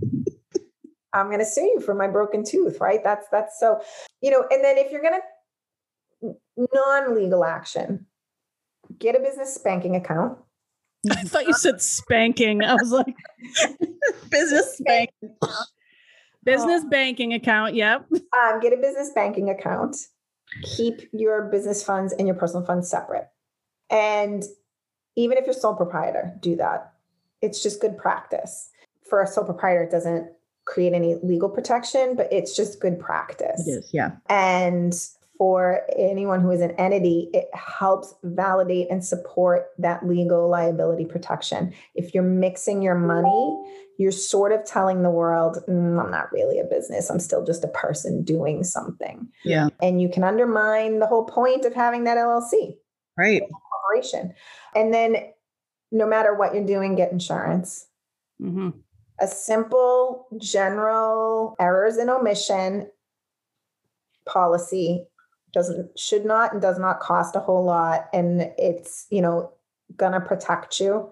[1.14, 3.00] I'm going to sue you for my broken tooth, right?
[3.04, 3.82] That's that's so,
[4.22, 6.36] you know, and then if you're going to
[6.76, 8.06] non-legal action,
[9.00, 10.38] get a business banking account.
[11.10, 12.64] I thought you said spanking.
[12.64, 13.16] I was like,
[14.30, 15.10] Business bank.
[16.48, 17.76] Business banking account.
[17.76, 18.08] Yep.
[18.38, 19.98] Um, get a business banking account.
[20.62, 23.28] Keep your business funds and your personal funds separate.
[23.90, 24.44] And
[25.16, 26.94] even if you're sole proprietor, do that.
[27.42, 28.70] It's just good practice.
[29.10, 30.30] For a sole proprietor, it doesn't
[30.66, 33.68] create any legal protection, but it's just good practice.
[33.68, 34.12] It is, yeah.
[34.30, 34.94] And
[35.38, 41.74] for anyone who is an entity, it helps validate and support that legal liability protection.
[41.96, 43.64] If you're mixing your money,
[43.98, 47.10] you're sort of telling the world, "Mm, I'm not really a business.
[47.10, 49.28] I'm still just a person doing something.
[49.44, 49.70] Yeah.
[49.82, 52.80] And you can undermine the whole point of having that LLC
[53.18, 53.42] Right.
[53.72, 54.34] corporation.
[54.76, 55.18] And then
[55.92, 57.88] no matter what you're doing, get insurance.
[58.40, 58.70] hmm
[59.20, 62.92] A simple general errors and omission
[64.28, 65.08] policy
[65.58, 69.52] doesn't should not and does not cost a whole lot and it's you know
[69.96, 71.10] gonna protect you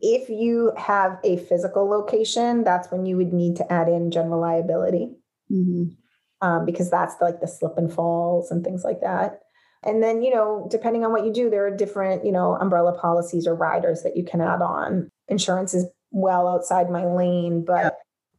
[0.00, 4.40] if you have a physical location that's when you would need to add in general
[4.40, 5.06] liability
[5.50, 5.96] Mhm.
[6.42, 9.40] um, because that's like the slip and falls and things like that.
[9.82, 12.92] And then, you know, depending on what you do, there are different, you know, umbrella
[12.98, 15.08] policies or riders that you can add on.
[15.28, 17.90] Insurance is well outside my lane, but Yeah.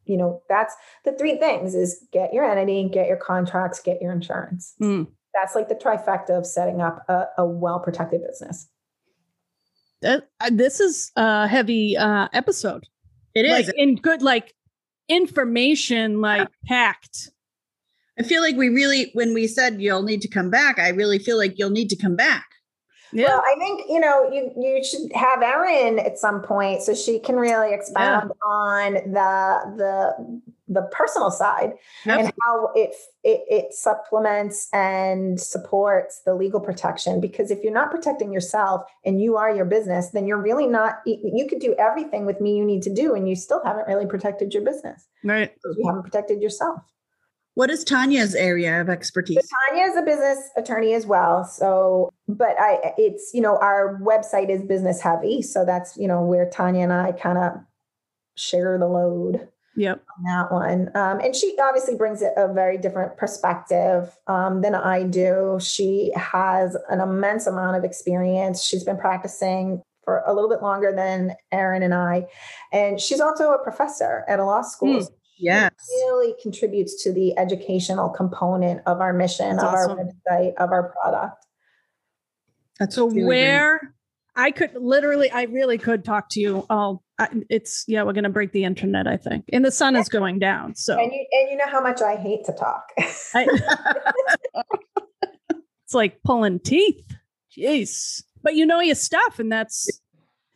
[0.04, 0.74] you know, that's
[1.04, 4.74] the three things is get your entity, get your contracts, get your insurance.
[4.80, 5.06] Mm.
[5.34, 8.68] That's like the trifecta of setting up a, a well-protected business.
[10.04, 10.20] Uh,
[10.50, 12.84] this is a heavy uh, episode.
[13.34, 13.66] It is.
[13.66, 14.54] Like in good, like
[15.08, 17.30] information, like packed.
[18.18, 21.18] I feel like we really, when we said you'll need to come back, I really
[21.18, 22.46] feel like you'll need to come back.
[23.12, 23.28] Yeah.
[23.28, 27.18] Well, I think you know you you should have Erin at some point so she
[27.18, 30.40] can really expound on the the
[30.70, 31.72] the personal side
[32.04, 32.94] and how it,
[33.24, 37.20] it it supplements and supports the legal protection.
[37.20, 41.00] Because if you're not protecting yourself and you are your business then you're really not
[41.06, 44.06] you could do everything with me you need to do and you still haven't really
[44.06, 45.06] protected your business.
[45.24, 45.52] Right.
[45.76, 46.82] you haven't protected yourself
[47.58, 49.36] What is Tanya's area of expertise?
[49.40, 51.42] so Tanya is a business attorney as well.
[51.42, 55.42] So, but I, it's, you know, our website is business heavy.
[55.42, 57.54] So that's, you know, where Tanya and I kind of
[58.36, 60.04] share the load Yep.
[60.18, 60.90] on that one.
[60.94, 65.58] Um, and she obviously brings a, a very different perspective um, than I do.
[65.60, 68.62] She has an immense amount of experience.
[68.62, 72.26] She's been practicing for a little bit longer than Erin and I.
[72.72, 75.00] And she's also a professor at a law school.
[75.00, 75.14] Hmm.
[75.38, 75.72] So Yes.
[75.88, 80.92] really contributes to the educational component of our mission, That's of our website, of our
[81.00, 81.46] product.
[82.80, 83.26] That's So really great.
[83.26, 83.94] where
[84.34, 87.04] I could literally, I really could talk to you all.
[87.20, 90.40] I, it's yeah, we're gonna break the internet, I think, and the sun is going
[90.40, 90.74] down.
[90.74, 92.84] So And you and you know how much I hate to talk.
[93.34, 93.46] I,
[95.84, 97.04] it's like pulling teeth.
[97.56, 100.00] Jeez, but you know your stuff, and that's.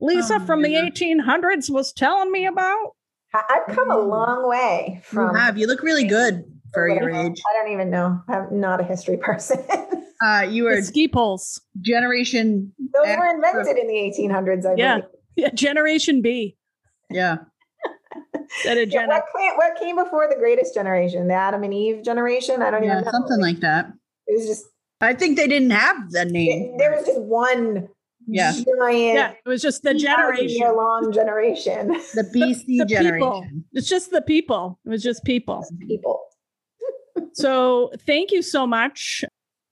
[0.00, 0.68] Lisa Oh, from yeah.
[0.82, 2.92] the 1800s was telling me about?
[3.34, 4.08] I- I've come a Mm.
[4.08, 5.28] long way from.
[5.34, 5.58] You have.
[5.58, 7.40] You look really good for your age.
[7.50, 8.20] I don't even know.
[8.28, 9.58] I'm not a history person.
[10.24, 11.60] Uh, you were The ski poles.
[11.80, 12.72] generation.
[12.94, 14.94] Those X- were invented in the 1800s, I Yeah.
[14.96, 15.10] believe.
[15.36, 16.56] Yeah, Generation B.
[17.10, 17.36] Yeah.
[18.34, 21.28] Instead of Yeah, what, came, what came before the greatest generation?
[21.28, 22.62] The Adam and Eve generation?
[22.62, 22.92] I don't Yeah.
[22.92, 23.10] even know.
[23.10, 23.92] Something like that.
[24.26, 24.64] It was just,
[25.00, 26.76] I think they didn't have the name.
[26.78, 27.88] there was just one
[28.26, 28.52] Yeah.
[28.52, 30.48] giant Yeah, it was just the generation.
[30.48, 32.86] year long generation The BC The people.
[32.86, 33.64] generation.
[33.72, 34.78] It's just the people.
[34.86, 35.58] It was just people.
[35.58, 36.20] of people.
[37.32, 39.24] So thank you so much.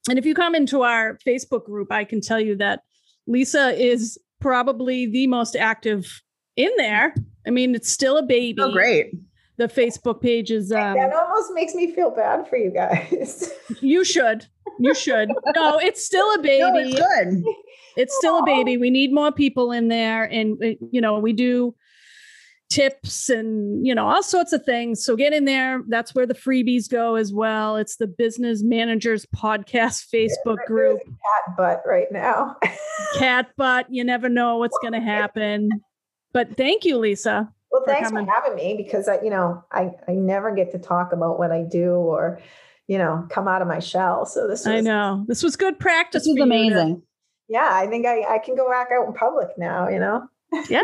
[0.09, 2.81] And if you come into our Facebook group, I can tell you that
[3.27, 6.22] Lisa is probably the most active
[6.57, 7.14] in there.
[7.47, 8.61] I mean, it's still a baby.
[8.61, 9.14] Oh, great.
[9.57, 13.51] The Facebook page is um that almost makes me feel bad for you guys.
[13.81, 14.47] you should.
[14.81, 15.31] You should.
[15.55, 16.91] No, it's still a No, baby.
[16.91, 17.45] it's good.
[17.97, 18.77] it's still a baby.
[18.77, 20.25] We need more people in there.
[20.25, 21.75] And, uh, you know, we do
[22.70, 25.05] tips and, you know, all sorts of things.
[25.05, 25.83] So get in there.
[25.89, 27.77] That's where the freebies go as well.
[27.77, 30.99] It's the Business Managers Podcast Facebook group.
[31.05, 32.57] Cat butt right now.
[33.18, 33.87] Cat butt.
[33.91, 35.70] You never know what's going to happen.
[36.33, 37.49] But thank you, Lisa.
[37.70, 38.27] Well, for thanks coming.
[38.27, 41.53] for having me because I, you know, I, I never get to talk about what
[41.53, 42.41] I do or,
[42.89, 44.26] you know, come out of my shell.
[44.26, 46.22] So this I know this was good practice.
[46.24, 47.03] This is for you to amazing.
[47.49, 50.28] yeah, I think I, I can go back out in public now, you know?
[50.68, 50.82] Yeah.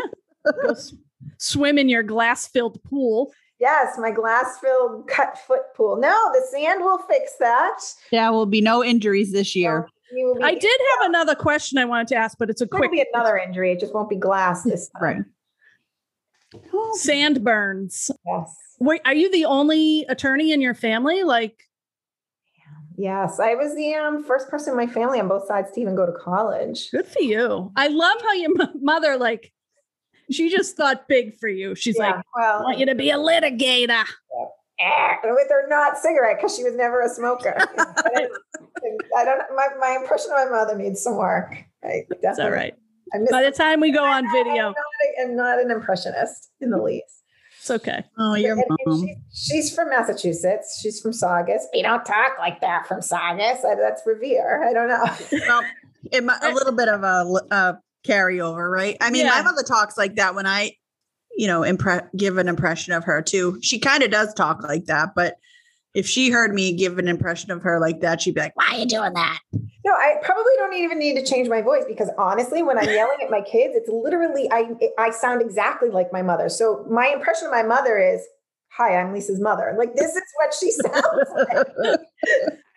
[0.63, 0.93] Go s-
[1.37, 3.31] swim in your glass filled pool.
[3.59, 5.95] Yes, my glass filled cut foot pool.
[5.97, 7.79] No, the sand will fix that.
[8.11, 9.87] There will be no injuries this year.
[10.11, 12.65] You will be, I did have another question I wanted to ask, but it's a
[12.65, 13.71] There will quick be another injury.
[13.71, 15.25] It just won't be glass this time.
[16.53, 16.61] Right.
[16.95, 18.11] sand burns.
[18.25, 18.55] Yes.
[18.79, 21.23] Wait, are you the only attorney in your family?
[21.23, 21.69] Like,
[23.01, 23.39] Yes.
[23.39, 26.05] I was the um, first person in my family on both sides to even go
[26.05, 26.91] to college.
[26.91, 27.71] good for you.
[27.75, 29.51] I love how your m- mother, like,
[30.29, 31.73] she just thought big for you.
[31.73, 34.03] She's like, I well, want you to be a litigator.
[34.79, 37.55] eh, with her not cigarette because she was never a smoker.
[39.17, 41.55] I don't, my, my impression of my mother needs some work.
[41.83, 42.75] I It's all right.
[43.13, 46.51] I By the time we go on I'm video, not, a- I'm not an impressionist
[46.61, 47.20] in the least.
[47.61, 48.03] It's okay.
[48.17, 49.07] Oh, your And- and mom.
[49.07, 50.79] she- she's from Massachusetts.
[50.81, 51.67] She's from Saugus.
[51.73, 53.61] We don't talk like that from Saugus.
[53.61, 54.63] That's Revere.
[54.67, 55.05] I don't know.
[55.47, 55.63] Well,
[56.11, 58.97] it, a little bit of a, a carryover, right?
[58.99, 59.31] I mean, Yeah.
[59.31, 60.71] my mother talks like that when I,
[61.37, 63.59] you know, impre- give an impression of her too.
[63.61, 65.35] She kind of does talk like that, but
[65.93, 68.67] if she heard me give an impression of her like that, she'd be like, "Why
[68.71, 69.39] are you doing that?"
[69.83, 73.17] No, I probably don't even need to change my voice because honestly, when I'm yelling
[73.23, 76.49] at my kids, it's literally I I sound exactly like my mother.
[76.49, 78.21] So my impression of my mother is,
[78.77, 81.99] "Hi, I'm Lisa's mother." Like this is what she sounds like.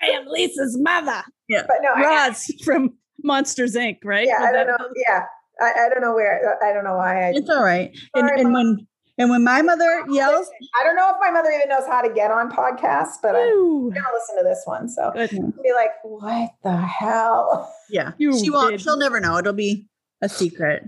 [0.02, 1.22] I am Lisa's mother.
[1.48, 2.34] Yeah, But no, I,
[2.64, 4.26] from Monsters Inc., right?
[4.26, 4.88] yeah, Was I don't that- know.
[5.08, 5.22] Yeah,
[5.60, 6.58] I, I don't know where.
[6.64, 7.28] I don't know why.
[7.28, 7.90] I, It's all right.
[8.14, 8.52] And, Sorry, and Mom.
[8.76, 8.86] when
[9.18, 10.48] and when my mother yells,
[10.78, 13.90] I don't know if my mother even knows how to get on podcasts, but I'm
[13.90, 14.88] gonna listen to this one.
[14.88, 15.30] So good.
[15.30, 18.72] be like, "What the hell?" yeah, You she won't.
[18.72, 18.80] did.
[18.80, 19.36] She'll never know.
[19.38, 19.86] It'll be
[20.22, 20.84] a secret.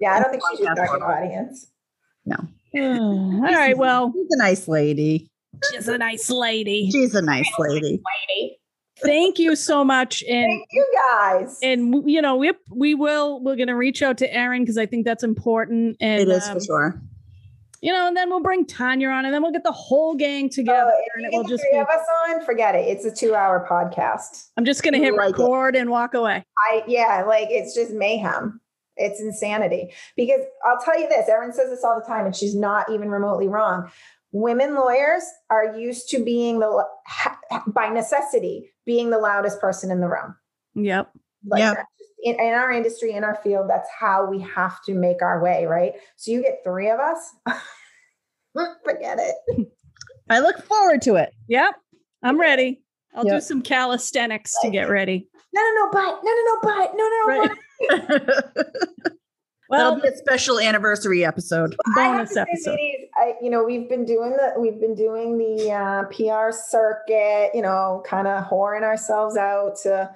[0.00, 1.10] Yeah, I don't think she's your Podcast target one.
[1.24, 1.66] audience.
[2.74, 3.76] all right.
[3.76, 5.28] Well, She's a nice lady.
[5.72, 6.90] she's a nice lady.
[6.90, 8.02] She's a nice lady.
[8.28, 8.58] Lady.
[9.00, 10.22] Thank you so much.
[10.28, 11.58] And Thank you guys.
[11.62, 14.86] and you know we we will we're going to reach out to Erin because I
[14.86, 15.96] think that's important.
[16.00, 17.02] And It is um, for sure.
[17.80, 20.48] You know, and then we'll bring Tanya on, and then we'll get the whole gang
[20.48, 21.78] together, Oh, if and you it get will just three be.
[21.78, 22.86] of us on, forget it.
[22.88, 24.48] It's a two-hour podcast.
[24.56, 25.38] I'm just going to hit Like it.
[25.38, 26.44] record and walk away.
[26.70, 28.60] I yeah, like it's just mayhem.
[28.96, 29.92] It's insanity.
[30.16, 33.10] Because I'll tell you this, Erin says this all the time, and she's not even
[33.10, 33.90] remotely wrong.
[34.32, 36.84] Women lawyers are used to being the
[37.68, 40.34] by necessity being the loudest person in the room.
[40.74, 41.10] Yep.
[41.46, 41.74] Like Yeah.
[41.74, 45.22] that's just- in, in our industry, in our field, that's how we have to make
[45.22, 45.92] our way, right?
[46.16, 47.18] So you get three of us.
[48.84, 49.68] Forget it.
[50.30, 51.30] I look forward to it.
[51.48, 51.74] Yep.
[52.22, 52.82] I'm ready.
[53.14, 55.26] I'll do some calisthenics to get ready.
[55.52, 57.26] No, no, no, but no, no, no, but no, no, no.
[57.26, 57.50] Right.
[58.58, 59.12] but.
[59.70, 61.76] Well, That'll be a special anniversary episode.
[61.94, 62.70] Bonus to episode.
[62.70, 67.50] ladies, I, you know, we've been doing the we've been doing the uh, PR circuit,
[67.52, 70.10] you know, kind of whoring ourselves out to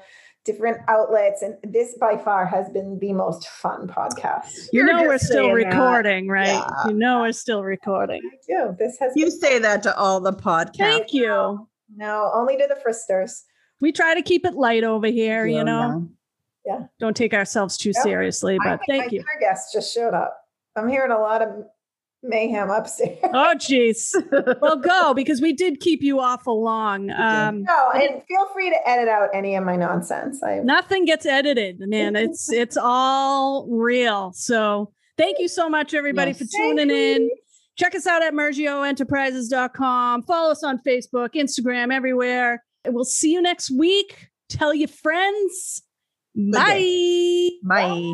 [0.44, 1.42] different outlets.
[1.42, 4.50] And this by far has been the most fun podcast.
[4.72, 5.66] You You're know we're still saying that.
[5.76, 6.46] recording, right?
[6.48, 6.68] Yeah.
[6.88, 8.20] You know we're still recording.
[8.24, 8.76] I do.
[8.78, 10.76] This has You been- say that to all the podcasts.
[10.78, 11.68] Thank you.
[11.94, 13.42] no, only to the fristers.
[13.80, 16.08] We try to keep it light over here, you know.
[16.64, 16.84] Yeah.
[17.00, 18.02] Don't take ourselves too Yeah.
[18.02, 19.24] seriously, but think thank my you.
[19.34, 20.38] Our guests just showed up.
[20.76, 21.48] I'm hearing a lot of
[22.22, 23.18] mayhem upstairs.
[23.24, 24.12] Oh jeez.
[24.60, 27.10] Well go because we did keep you awful long.
[27.10, 30.42] Um No, and feel free to edit out any of my nonsense.
[30.42, 32.14] I nothing gets edited, man.
[32.24, 34.32] It's it's all real.
[34.34, 36.38] So thank you so much, everybody, Yes.
[36.38, 37.30] for tuning in.
[37.76, 40.22] Check us out at murgioenterprises.com.
[40.24, 42.62] Follow us on Facebook, Instagram, everywhere.
[42.84, 44.28] And we'll see you next week.
[44.50, 45.82] Tell your friends.
[46.34, 47.48] Bye.
[47.64, 48.12] Bye.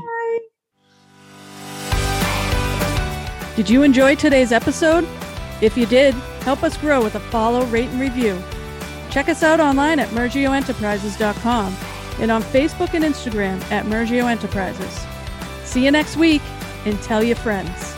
[3.59, 5.05] Did you enjoy today's episode?
[5.61, 8.41] If you did, help us grow with a follow, rate, and review.
[9.11, 11.77] Check us out online at murgioenterprises.com
[12.21, 15.05] and on Facebook and Instagram at Murgio Enterprises.
[15.65, 16.41] See you next week
[16.85, 17.98] and tell your friends.